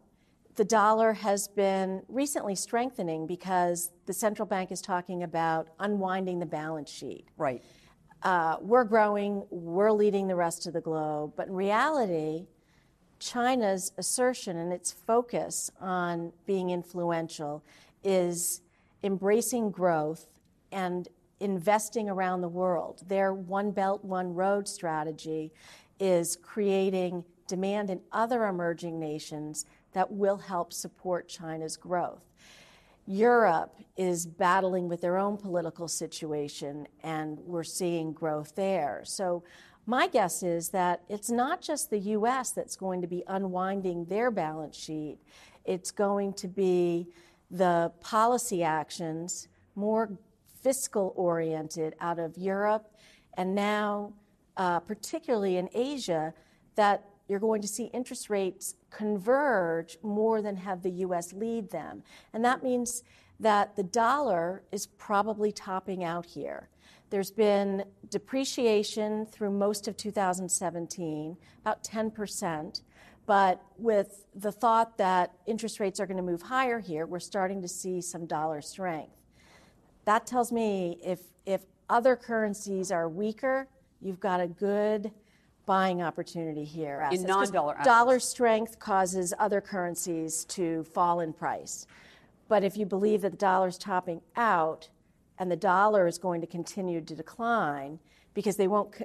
the 0.56 0.66
dollar 0.66 1.14
has 1.14 1.48
been 1.48 2.04
recently 2.08 2.56
strengthening 2.56 3.26
because 3.26 3.92
the 4.06 4.14
central 4.14 4.46
bank 4.46 4.72
is 4.72 4.82
talking 4.82 5.24
about 5.24 5.70
unwinding 5.80 6.40
the 6.40 6.46
balance 6.46 6.92
sheet. 6.92 7.26
Right. 7.38 7.64
Uh, 8.22 8.58
we're 8.62 8.84
growing, 8.84 9.44
we're 9.50 9.92
leading 9.92 10.28
the 10.28 10.36
rest 10.36 10.68
of 10.68 10.74
the 10.74 10.82
globe, 10.82 11.34
but 11.36 11.48
in 11.48 11.54
reality, 11.54 12.46
China's 13.24 13.94
assertion 13.98 14.58
and 14.58 14.74
its 14.74 14.92
focus 14.92 15.72
on 15.80 16.34
being 16.46 16.72
influential 16.72 17.64
is 18.04 18.62
embracing 19.02 19.72
growth 19.72 20.28
and 20.74 21.08
investing 21.40 22.10
around 22.10 22.42
the 22.42 22.50
world. 22.50 23.02
Their 23.08 23.34
One 23.34 23.72
Belt, 23.72 24.04
One 24.04 24.34
Road 24.34 24.68
strategy 24.68 25.54
is 26.02 26.36
creating 26.36 27.24
demand 27.48 27.90
in 27.90 28.02
other 28.12 28.46
emerging 28.48 29.00
nations 29.00 29.66
that 29.94 30.12
will 30.12 30.38
help 30.38 30.74
support 30.74 31.30
China's 31.30 31.78
growth. 31.78 32.24
Europe 33.06 33.76
is 33.96 34.26
battling 34.26 34.90
with 34.90 35.00
their 35.00 35.18
own 35.18 35.38
political 35.38 35.88
situation, 35.88 36.88
and 37.04 37.40
we're 37.40 37.64
seeing 37.64 38.12
growth 38.12 38.54
there. 38.56 39.02
So 39.06 39.44
my 39.86 40.08
guess 40.08 40.44
is 40.44 40.70
that 40.70 41.02
it's 41.10 41.30
not 41.30 41.62
just 41.62 41.90
the 41.90 42.00
US 42.00 42.52
that's 42.52 42.76
going 42.76 43.02
to 43.02 43.08
be 43.08 43.24
unwinding 43.28 44.06
their 44.06 44.32
balance 44.32 44.78
sheet, 44.78 45.18
it's 45.66 45.92
going 45.92 46.34
to 46.34 46.48
be 46.48 47.08
the 47.52 47.92
policy 48.00 48.64
actions, 48.64 49.48
more 49.76 50.12
fiscal 50.62 51.14
oriented 51.16 51.96
out 52.00 52.20
of 52.20 52.38
Europe 52.38 52.94
and 53.36 53.56
now, 53.56 54.14
uh, 54.58 54.80
particularly 54.80 55.58
in 55.58 55.70
Asia, 55.74 56.34
that 56.76 57.04
you're 57.28 57.40
going 57.40 57.62
to 57.62 57.68
see 57.68 57.86
interest 57.86 58.30
rates 58.30 58.76
converge 58.90 59.98
more 60.04 60.42
than 60.42 60.56
have 60.58 60.84
the 60.84 60.92
US 60.92 61.34
lead 61.34 61.70
them. 61.72 62.04
And 62.34 62.44
that 62.46 62.64
means 62.64 63.04
that 63.40 63.76
the 63.76 63.84
dollar 63.84 64.64
is 64.72 64.86
probably 64.86 65.52
topping 65.52 66.04
out 66.04 66.26
here. 66.26 66.70
There's 67.10 67.32
been 67.32 67.86
depreciation 68.10 69.26
through 69.26 69.52
most 69.52 69.88
of 69.88 69.96
2017, 69.98 71.38
about 71.62 71.84
10%. 71.84 72.82
But 73.26 73.62
with 73.78 74.26
the 74.36 74.52
thought 74.52 74.98
that 74.98 75.34
interest 75.46 75.80
rates 75.80 76.00
are 76.00 76.06
going 76.06 76.18
to 76.18 76.24
move 76.24 76.42
higher 76.42 76.80
here, 76.80 77.06
we're 77.06 77.20
starting 77.20 77.62
to 77.62 77.68
see 77.68 78.02
some 78.02 78.26
dollar 78.26 78.62
strength. 78.62 79.16
That 80.06 80.28
tells 80.28 80.52
me 80.52 81.00
if, 81.04 81.20
if 81.46 81.62
other 81.90 82.16
currencies 82.16 82.92
are 82.92 83.08
weaker, 83.08 83.68
you've 84.02 84.20
got 84.20 84.42
a 84.42 84.48
good 84.48 85.12
buying 85.66 86.02
opportunity 86.02 86.66
here. 86.66 87.08
In 87.12 87.24
non-dollar 87.24 87.78
dollar 87.84 88.20
strength 88.20 88.80
causes 88.80 89.34
other 89.40 89.62
currencies 89.62 90.44
to 90.46 90.84
fall 90.84 91.22
in 91.22 91.32
price. 91.32 91.88
But 92.50 92.64
if 92.64 92.76
you 92.76 92.86
believe 92.86 93.22
that 93.22 93.32
the 93.32 93.38
dollar's 93.38 93.78
topping 93.78 94.22
out, 94.36 94.90
and 95.40 95.52
the 95.52 95.56
dollar 95.56 96.08
is 96.08 96.18
going 96.18 96.42
to 96.42 96.48
continue 96.48 97.02
to 97.02 97.16
decline 97.16 98.00
because 98.34 98.58
they 98.58 98.68
won't 98.68 98.96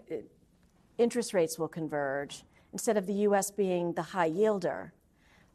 interest 0.99 1.35
rates 1.35 1.59
will 1.59 1.69
converge 1.69 2.45
instead 2.73 2.97
of 2.97 3.07
the 3.07 3.14
US 3.14 3.51
being 3.51 3.93
the 3.93 4.03
high 4.03 4.31
yielder 4.31 4.91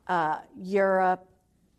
uh, 0.08 0.40
Europe 0.58 1.28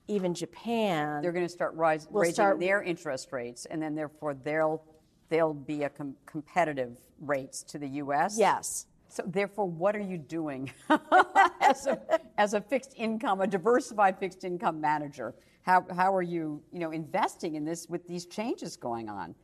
even 0.07 0.35
Japan 0.35 1.23
they're 1.23 1.33
going 1.33 1.47
to 1.47 1.53
start 1.53 1.75
rise, 1.75 2.07
raising 2.11 2.35
start, 2.35 2.61
their 2.61 2.83
interest 2.83 3.33
rates 3.33 3.67
and 3.67 3.83
then 3.83 3.95
therefore 3.95 4.35
they'll 4.35 4.83
they'll 5.29 5.55
be 5.55 5.83
a 5.83 5.89
com- 5.89 6.17
competitive 6.27 6.97
rates 7.21 7.63
to 7.65 7.79
the 7.79 7.89
U.S. 7.89 8.37
Yes. 8.39 8.87
So 9.09 9.23
therefore, 9.27 9.69
what 9.69 9.95
are 9.95 10.01
you 10.01 10.19
doing 10.19 10.73
as, 11.61 11.87
a, 11.87 12.01
as 12.37 12.55
a 12.55 12.61
fixed 12.61 12.95
income, 12.97 13.41
a 13.41 13.47
diversified 13.47 14.19
fixed 14.19 14.45
income 14.45 14.81
manager? 14.81 15.35
How, 15.65 15.87
how 15.95 16.15
are 16.15 16.23
you, 16.23 16.63
you 16.73 16.79
know, 16.79 16.91
investing 16.91 17.55
in 17.55 17.65
this 17.65 17.89
with 17.89 18.07
these 18.07 18.27
changes 18.27 18.77
going 18.77 19.09
on? 19.09 19.35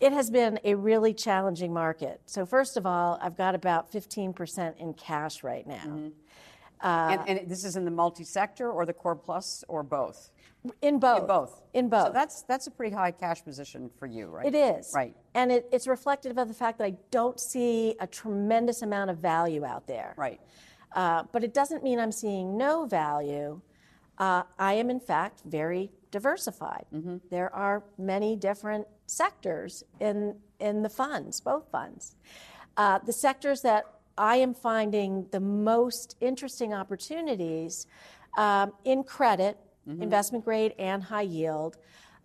It 0.00 0.12
has 0.12 0.30
been 0.30 0.58
a 0.64 0.74
really 0.74 1.14
challenging 1.14 1.72
market. 1.72 2.20
So 2.26 2.44
first 2.44 2.76
of 2.76 2.84
all, 2.84 3.18
I've 3.22 3.36
got 3.36 3.54
about 3.54 3.90
15% 3.92 4.76
in 4.78 4.94
cash 4.94 5.44
right 5.44 5.66
now. 5.66 5.76
Mm-hmm. 5.76 6.08
Uh, 6.80 7.16
and, 7.28 7.38
and, 7.38 7.48
this 7.48 7.62
is 7.64 7.76
in 7.76 7.84
the 7.84 7.92
multi-sector 7.92 8.68
or 8.68 8.84
the 8.84 8.92
core 8.92 9.14
plus 9.14 9.62
or 9.68 9.84
both? 9.84 10.32
In 10.80 10.98
both. 10.98 11.20
In 11.20 11.26
both. 11.28 11.62
In 11.74 11.88
both. 11.88 12.06
So 12.08 12.12
that's 12.12 12.42
that's 12.42 12.66
a 12.66 12.72
pretty 12.72 12.92
high 12.92 13.12
cash 13.12 13.44
position 13.44 13.88
for 14.00 14.06
you, 14.06 14.26
right? 14.26 14.46
It 14.46 14.56
is. 14.56 14.90
Right. 14.92 15.14
And 15.34 15.52
it, 15.52 15.68
it's 15.72 15.86
reflective 15.86 16.38
of 16.38 16.48
the 16.48 16.54
fact 16.54 16.78
that 16.78 16.84
I 16.84 16.96
don't 17.12 17.38
see 17.38 17.94
a 18.00 18.06
tremendous 18.08 18.82
amount 18.82 19.10
of 19.10 19.18
value 19.18 19.64
out 19.64 19.86
there. 19.86 20.14
Right. 20.16 20.40
Uh, 20.92 21.22
but 21.30 21.44
it 21.44 21.54
doesn't 21.54 21.84
mean 21.84 22.00
I'm 22.00 22.12
seeing 22.12 22.56
no 22.56 22.84
value. 22.84 23.60
Uh, 24.18 24.42
I 24.58 24.74
am, 24.74 24.90
in 24.90 25.00
fact, 25.00 25.42
very 25.44 25.90
diversified. 26.10 26.84
Mm-hmm. 26.94 27.16
There 27.30 27.52
are 27.54 27.82
many 27.98 28.36
different 28.36 28.86
sectors 29.06 29.82
in 30.00 30.36
in 30.60 30.82
the 30.82 30.88
funds, 30.88 31.40
both 31.40 31.68
funds. 31.70 32.14
Uh, 32.76 32.98
the 32.98 33.12
sectors 33.12 33.62
that 33.62 33.84
I 34.16 34.36
am 34.36 34.54
finding 34.54 35.26
the 35.30 35.40
most 35.40 36.16
interesting 36.20 36.72
opportunities 36.72 37.86
um, 38.36 38.72
in 38.84 39.02
credit 39.02 39.58
mm-hmm. 39.88 40.02
investment 40.02 40.44
grade 40.44 40.74
and 40.78 41.02
high 41.02 41.22
yield. 41.22 41.78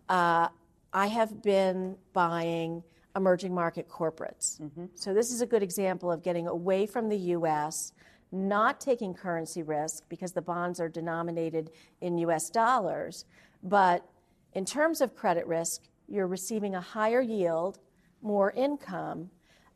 Uh, 0.07 0.49
I 0.93 1.07
have 1.07 1.41
been 1.41 1.97
buying 2.13 2.83
emerging 3.15 3.53
market 3.53 3.89
corporates. 3.89 4.61
Mm-hmm. 4.61 4.85
So 4.95 5.13
this 5.13 5.31
is 5.31 5.41
a 5.41 5.45
good 5.45 5.63
example 5.63 6.11
of 6.11 6.23
getting 6.23 6.47
away 6.47 6.85
from 6.85 7.09
the 7.09 7.17
U.S., 7.17 7.93
not 8.31 8.79
taking 8.79 9.13
currency 9.13 9.63
risk 9.63 10.03
because 10.09 10.33
the 10.33 10.41
bonds 10.41 10.79
are 10.79 10.89
denominated 10.89 11.71
in 12.01 12.17
U.S. 12.19 12.49
dollars, 12.49 13.25
but 13.63 14.07
in 14.53 14.65
terms 14.65 15.01
of 15.01 15.15
credit 15.15 15.47
risk, 15.47 15.83
you're 16.07 16.27
receiving 16.27 16.75
a 16.75 16.81
higher 16.81 17.21
yield, 17.21 17.79
more 18.21 18.51
income 18.51 19.29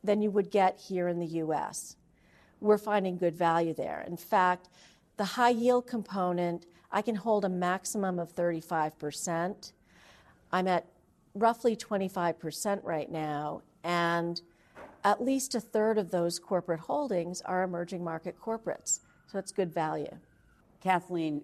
than 0.04 0.22
you 0.22 0.32
would 0.32 0.50
get 0.50 0.80
here 0.80 1.08
in 1.08 1.20
the 1.20 1.26
U.S. 1.26 1.96
We're 2.60 2.78
finding 2.78 3.18
good 3.18 3.36
value 3.36 3.74
there. 3.74 4.04
In 4.08 4.18
fact, 4.18 4.70
the 5.18 5.26
high 5.26 5.50
yield 5.50 5.88
component 5.88 6.66
I 6.92 7.02
can 7.02 7.16
hold 7.16 7.46
a 7.46 7.50
maximum 7.50 8.20
of 8.20 8.36
35%. 8.36 9.72
I'm 10.52 10.68
at 10.68 10.86
roughly 11.34 11.76
25% 11.76 12.84
right 12.84 13.10
now, 13.10 13.62
and 13.84 14.42
at 15.04 15.24
least 15.24 15.56
a 15.56 15.60
third 15.60 15.98
of 15.98 16.12
those 16.12 16.40
corporate 16.40 16.80
holdings 16.80 17.42
are 17.42 17.64
emerging 17.64 18.04
market 18.04 18.36
corporates. 18.40 19.00
So 19.28 19.40
it's 19.40 19.52
good 19.52 19.74
value. 19.74 20.18
Kathleen, 20.82 21.42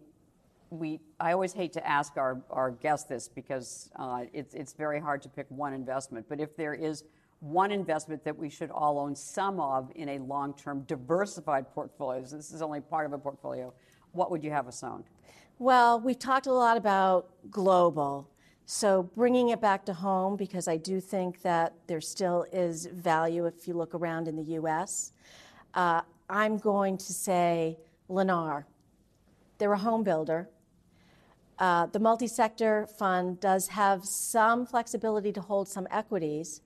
we, 0.69 0.99
I 1.19 1.31
always 1.31 1.53
hate 1.53 1.73
to 1.73 1.87
ask 1.87 2.17
our, 2.17 2.41
our 2.49 2.71
guests 2.71 3.07
this 3.07 3.27
because 3.27 3.89
uh, 3.95 4.25
it's, 4.33 4.53
it's 4.53 4.73
very 4.73 4.99
hard 4.99 5.21
to 5.23 5.29
pick 5.29 5.45
one 5.49 5.73
investment. 5.73 6.25
But 6.27 6.39
if 6.39 6.55
there 6.57 6.73
is 6.73 7.03
one 7.39 7.71
investment 7.71 8.23
that 8.25 8.37
we 8.37 8.49
should 8.49 8.71
all 8.71 8.99
own 8.99 9.15
some 9.15 9.59
of 9.59 9.91
in 9.95 10.09
a 10.09 10.19
long 10.19 10.53
term 10.55 10.81
diversified 10.87 11.71
portfolio, 11.73 12.23
so 12.25 12.35
this 12.35 12.51
is 12.51 12.61
only 12.61 12.81
part 12.81 13.05
of 13.05 13.13
a 13.13 13.17
portfolio, 13.17 13.73
what 14.11 14.31
would 14.31 14.43
you 14.43 14.51
have 14.51 14.67
us 14.67 14.83
own? 14.83 15.03
Well, 15.59 15.99
we've 15.99 16.19
talked 16.19 16.47
a 16.47 16.53
lot 16.53 16.77
about 16.77 17.29
global. 17.49 18.29
So 18.69 19.03
bringing 19.15 19.49
it 19.49 19.61
back 19.61 19.85
to 19.85 19.93
home, 19.93 20.35
because 20.35 20.67
I 20.67 20.75
do 20.75 20.99
think 20.99 21.41
that 21.41 21.73
there 21.87 22.01
still 22.01 22.45
is 22.51 22.85
value 22.87 23.45
if 23.45 23.65
you 23.65 23.73
look 23.73 23.95
around 23.95 24.27
in 24.27 24.35
the 24.35 24.43
US, 24.59 25.13
uh, 25.73 26.01
I'm 26.29 26.57
going 26.57 26.97
to 26.97 27.13
say 27.13 27.77
Lennar. 28.09 28.65
They're 29.57 29.71
a 29.71 29.77
home 29.77 30.03
builder. 30.03 30.49
Uh, 31.57 31.85
the 31.85 31.99
multi 31.99 32.27
sector 32.27 32.87
fund 32.99 33.39
does 33.39 33.69
have 33.69 34.03
some 34.03 34.65
flexibility 34.65 35.31
to 35.31 35.39
hold 35.39 35.69
some 35.69 35.87
equities. 35.89 36.59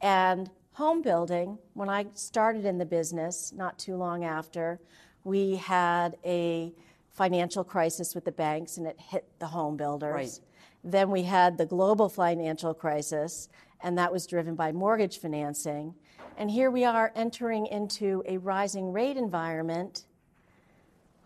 And 0.00 0.48
home 0.72 1.02
building, 1.02 1.58
when 1.74 1.90
I 1.90 2.06
started 2.14 2.64
in 2.64 2.78
the 2.78 2.86
business 2.86 3.52
not 3.54 3.78
too 3.78 3.96
long 3.96 4.24
after, 4.24 4.80
we 5.24 5.56
had 5.56 6.16
a 6.24 6.72
financial 7.12 7.64
crisis 7.64 8.14
with 8.14 8.24
the 8.24 8.32
banks 8.32 8.78
and 8.78 8.86
it 8.86 8.98
hit 8.98 9.26
the 9.40 9.46
home 9.46 9.76
builders. 9.76 10.10
Right. 10.10 10.40
Then 10.84 11.10
we 11.10 11.22
had 11.22 11.56
the 11.56 11.64
global 11.64 12.10
financial 12.10 12.74
crisis, 12.74 13.48
and 13.82 13.96
that 13.96 14.12
was 14.12 14.26
driven 14.26 14.54
by 14.54 14.70
mortgage 14.70 15.18
financing. 15.18 15.94
And 16.36 16.50
here 16.50 16.70
we 16.70 16.84
are 16.84 17.10
entering 17.16 17.66
into 17.66 18.22
a 18.26 18.36
rising 18.36 18.92
rate 18.92 19.16
environment. 19.16 20.04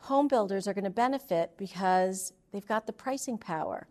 Home 0.03 0.29
builders 0.29 0.69
are 0.69 0.75
going 0.75 0.85
to 0.85 0.91
benefit 0.91 1.51
because 1.57 2.33
they've 2.53 2.67
got 2.67 2.87
the 2.87 2.93
pricing 2.93 3.37
power. 3.37 3.89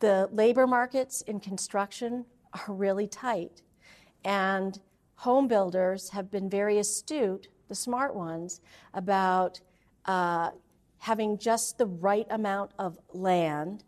The 0.00 0.28
labor 0.32 0.66
markets 0.66 1.22
in 1.22 1.38
construction 1.38 2.24
are 2.52 2.74
really 2.74 3.06
tight, 3.06 3.62
and 4.24 4.80
home 5.14 5.46
builders 5.46 6.10
have 6.10 6.32
been 6.32 6.50
very 6.50 6.78
astute, 6.78 7.46
the 7.68 7.76
smart 7.76 8.14
ones, 8.14 8.60
about 8.92 9.60
uh, 10.06 10.50
having 10.98 11.38
just 11.38 11.78
the 11.78 11.86
right 11.86 12.26
amount 12.30 12.72
of 12.78 12.98
land. 13.12 13.84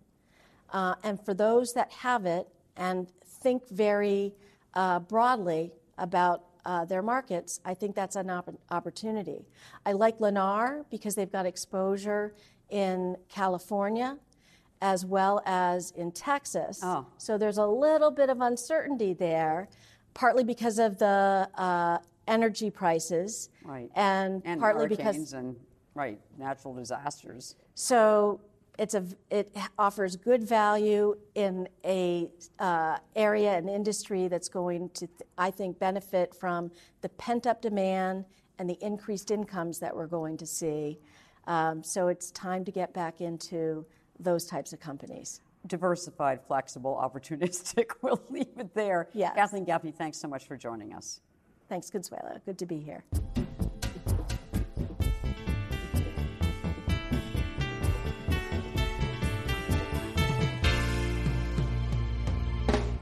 Uh, 0.76 0.94
and 1.04 1.18
for 1.24 1.32
those 1.32 1.72
that 1.72 1.90
have 1.90 2.26
it 2.26 2.46
and 2.76 3.08
think 3.24 3.66
very 3.70 4.34
uh, 4.74 4.98
broadly 4.98 5.72
about 5.96 6.44
uh, 6.66 6.84
their 6.84 7.00
markets, 7.00 7.60
I 7.64 7.72
think 7.72 7.96
that's 7.96 8.14
an 8.14 8.28
op- 8.28 8.60
opportunity. 8.70 9.46
I 9.86 9.92
like 9.92 10.18
Lennar 10.18 10.84
because 10.90 11.14
they've 11.14 11.32
got 11.32 11.46
exposure 11.46 12.34
in 12.68 13.16
California 13.30 14.18
as 14.82 15.06
well 15.06 15.40
as 15.46 15.92
in 15.92 16.12
Texas. 16.12 16.80
Oh. 16.82 17.06
So 17.16 17.38
there's 17.38 17.56
a 17.56 17.66
little 17.66 18.10
bit 18.10 18.28
of 18.28 18.42
uncertainty 18.42 19.14
there, 19.14 19.70
partly 20.12 20.44
because 20.44 20.78
of 20.78 20.98
the 20.98 21.48
uh, 21.54 21.98
energy 22.28 22.68
prices, 22.68 23.48
right. 23.64 23.88
and, 23.94 24.42
and 24.44 24.60
partly 24.60 24.88
because 24.88 25.32
and 25.32 25.56
Right, 25.94 26.20
natural 26.36 26.74
disasters. 26.74 27.56
So 27.74 28.42
it's 28.78 28.94
a, 28.94 29.04
it 29.30 29.56
offers 29.78 30.16
good 30.16 30.42
value 30.42 31.16
in 31.34 31.68
a 31.84 32.30
uh, 32.58 32.98
area 33.14 33.56
and 33.56 33.68
industry 33.68 34.28
that's 34.28 34.48
going 34.48 34.90
to, 34.90 35.08
I 35.38 35.50
think, 35.50 35.78
benefit 35.78 36.34
from 36.34 36.70
the 37.00 37.08
pent 37.10 37.46
up 37.46 37.62
demand 37.62 38.24
and 38.58 38.68
the 38.68 38.78
increased 38.80 39.30
incomes 39.30 39.78
that 39.80 39.94
we're 39.94 40.06
going 40.06 40.36
to 40.38 40.46
see. 40.46 40.98
Um, 41.46 41.82
so 41.82 42.08
it's 42.08 42.30
time 42.32 42.64
to 42.64 42.72
get 42.72 42.92
back 42.92 43.20
into 43.20 43.86
those 44.18 44.46
types 44.46 44.72
of 44.72 44.80
companies. 44.80 45.40
Diversified, 45.66 46.40
flexible, 46.46 46.98
opportunistic. 47.02 47.90
We'll 48.02 48.22
leave 48.30 48.46
it 48.58 48.74
there. 48.74 49.08
Yes. 49.12 49.34
Kathleen 49.34 49.64
Gaffney, 49.64 49.92
thanks 49.92 50.18
so 50.18 50.28
much 50.28 50.46
for 50.46 50.56
joining 50.56 50.92
us. 50.94 51.20
Thanks, 51.68 51.90
Consuelo. 51.90 52.40
Good 52.44 52.58
to 52.58 52.66
be 52.66 52.78
here. 52.78 53.04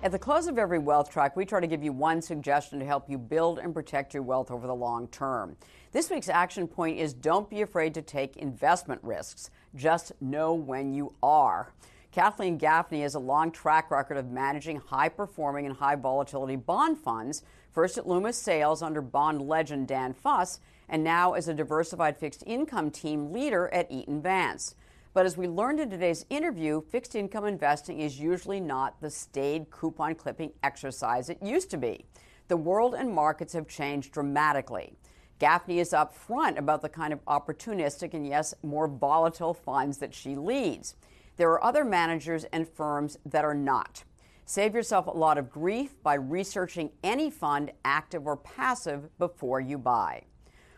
At 0.04 0.12
the 0.12 0.18
close 0.18 0.48
of 0.48 0.58
every 0.58 0.78
wealth 0.78 1.10
track, 1.10 1.34
we 1.34 1.46
try 1.46 1.60
to 1.60 1.66
give 1.66 1.82
you 1.82 1.90
one 1.90 2.20
suggestion 2.20 2.78
to 2.78 2.84
help 2.84 3.08
you 3.08 3.16
build 3.16 3.58
and 3.58 3.72
protect 3.72 4.12
your 4.12 4.22
wealth 4.22 4.50
over 4.50 4.66
the 4.66 4.74
long 4.74 5.08
term. 5.08 5.56
This 5.92 6.10
week's 6.10 6.28
action 6.28 6.68
point 6.68 6.98
is 6.98 7.14
don't 7.14 7.48
be 7.48 7.62
afraid 7.62 7.94
to 7.94 8.02
take 8.02 8.36
investment 8.36 9.00
risks. 9.02 9.48
Just 9.74 10.12
know 10.20 10.52
when 10.52 10.92
you 10.92 11.14
are. 11.22 11.72
Kathleen 12.12 12.58
Gaffney 12.58 13.00
has 13.00 13.14
a 13.14 13.18
long 13.18 13.50
track 13.50 13.90
record 13.90 14.18
of 14.18 14.30
managing 14.30 14.76
high 14.76 15.08
performing 15.08 15.64
and 15.64 15.74
high 15.74 15.96
volatility 15.96 16.56
bond 16.56 16.98
funds, 16.98 17.42
first 17.72 17.96
at 17.96 18.06
Loomis 18.06 18.36
Sayles 18.36 18.82
under 18.82 19.00
bond 19.00 19.40
legend 19.40 19.88
Dan 19.88 20.12
Fuss, 20.12 20.60
and 20.86 21.02
now 21.02 21.32
as 21.32 21.48
a 21.48 21.54
diversified 21.54 22.18
fixed 22.18 22.44
income 22.46 22.90
team 22.90 23.32
leader 23.32 23.72
at 23.72 23.90
Eaton 23.90 24.20
Vance. 24.20 24.74
But 25.14 25.26
as 25.26 25.36
we 25.36 25.46
learned 25.46 25.78
in 25.78 25.90
today's 25.90 26.26
interview, 26.28 26.82
fixed 26.82 27.14
income 27.14 27.46
investing 27.46 28.00
is 28.00 28.18
usually 28.18 28.58
not 28.58 29.00
the 29.00 29.10
staid 29.10 29.70
coupon 29.70 30.16
clipping 30.16 30.52
exercise 30.64 31.30
it 31.30 31.40
used 31.40 31.70
to 31.70 31.76
be. 31.76 32.04
The 32.48 32.56
world 32.56 32.94
and 32.94 33.14
markets 33.14 33.52
have 33.52 33.68
changed 33.68 34.10
dramatically. 34.10 34.92
Gaffney 35.38 35.78
is 35.78 35.92
upfront 35.92 36.58
about 36.58 36.82
the 36.82 36.88
kind 36.88 37.12
of 37.12 37.24
opportunistic 37.26 38.12
and, 38.12 38.26
yes, 38.26 38.54
more 38.64 38.88
volatile 38.88 39.54
funds 39.54 39.98
that 39.98 40.12
she 40.12 40.34
leads. 40.34 40.96
There 41.36 41.50
are 41.50 41.62
other 41.62 41.84
managers 41.84 42.42
and 42.52 42.68
firms 42.68 43.16
that 43.24 43.44
are 43.44 43.54
not. 43.54 44.02
Save 44.46 44.74
yourself 44.74 45.06
a 45.06 45.10
lot 45.10 45.38
of 45.38 45.48
grief 45.48 45.94
by 46.02 46.14
researching 46.14 46.90
any 47.04 47.30
fund, 47.30 47.70
active 47.84 48.26
or 48.26 48.36
passive, 48.36 49.16
before 49.18 49.60
you 49.60 49.78
buy. 49.78 50.24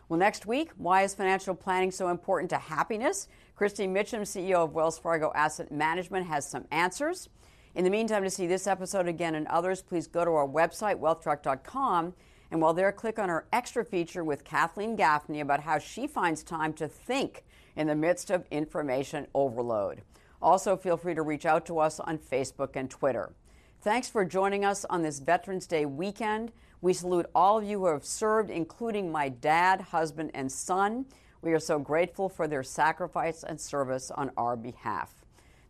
Well, 0.09 0.19
next 0.19 0.45
week, 0.45 0.71
why 0.77 1.01
is 1.01 1.13
financial 1.13 1.53
planning 1.53 1.91
so 1.91 2.07
important 2.07 2.49
to 2.51 2.57
happiness? 2.57 3.27
Kristi 3.57 3.89
Mitchem, 3.89 4.21
CEO 4.21 4.65
of 4.65 4.75
Wells 4.75 4.99
Fargo 4.99 5.31
Asset 5.33 5.71
Management, 5.71 6.27
has 6.27 6.47
some 6.47 6.65
answers. 6.69 7.27
In 7.73 7.83
the 7.83 7.89
meantime, 7.89 8.21
to 8.21 8.29
see 8.29 8.45
this 8.45 8.67
episode 8.67 9.07
again 9.07 9.33
and 9.33 9.47
others, 9.47 9.81
please 9.81 10.05
go 10.05 10.23
to 10.23 10.29
our 10.29 10.47
website, 10.47 10.99
wealthtrack.com. 10.99 12.13
And 12.51 12.61
while 12.61 12.75
there, 12.75 12.91
click 12.91 13.17
on 13.17 13.31
our 13.31 13.47
extra 13.51 13.83
feature 13.83 14.23
with 14.23 14.43
Kathleen 14.43 14.95
Gaffney 14.95 15.39
about 15.39 15.61
how 15.61 15.79
she 15.79 16.05
finds 16.05 16.43
time 16.43 16.71
to 16.73 16.87
think 16.87 17.45
in 17.75 17.87
the 17.87 17.95
midst 17.95 18.29
of 18.29 18.45
information 18.51 19.25
overload. 19.33 20.03
Also, 20.39 20.77
feel 20.77 20.95
free 20.95 21.15
to 21.15 21.23
reach 21.23 21.47
out 21.47 21.65
to 21.65 21.79
us 21.79 21.99
on 21.99 22.19
Facebook 22.19 22.75
and 22.75 22.91
Twitter. 22.91 23.33
Thanks 23.81 24.07
for 24.07 24.23
joining 24.23 24.65
us 24.65 24.85
on 24.85 25.01
this 25.01 25.19
Veterans 25.19 25.65
Day 25.65 25.87
weekend. 25.87 26.51
We 26.81 26.93
salute 26.93 27.25
all 27.33 27.57
of 27.57 27.63
you 27.63 27.79
who 27.79 27.87
have 27.87 28.05
served, 28.05 28.51
including 28.51 29.11
my 29.11 29.29
dad, 29.29 29.81
husband, 29.81 30.29
and 30.35 30.51
son. 30.51 31.07
We 31.41 31.53
are 31.53 31.59
so 31.59 31.79
grateful 31.79 32.29
for 32.29 32.47
their 32.47 32.63
sacrifice 32.63 33.43
and 33.43 33.61
service 33.61 34.11
on 34.11 34.31
our 34.37 34.55
behalf. 34.55 35.13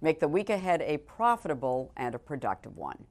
Make 0.01 0.19
the 0.19 0.27
week 0.27 0.49
ahead 0.49 0.81
a 0.81 0.97
profitable 0.97 1.91
and 1.97 2.15
a 2.15 2.19
productive 2.19 2.77
one. 2.77 3.05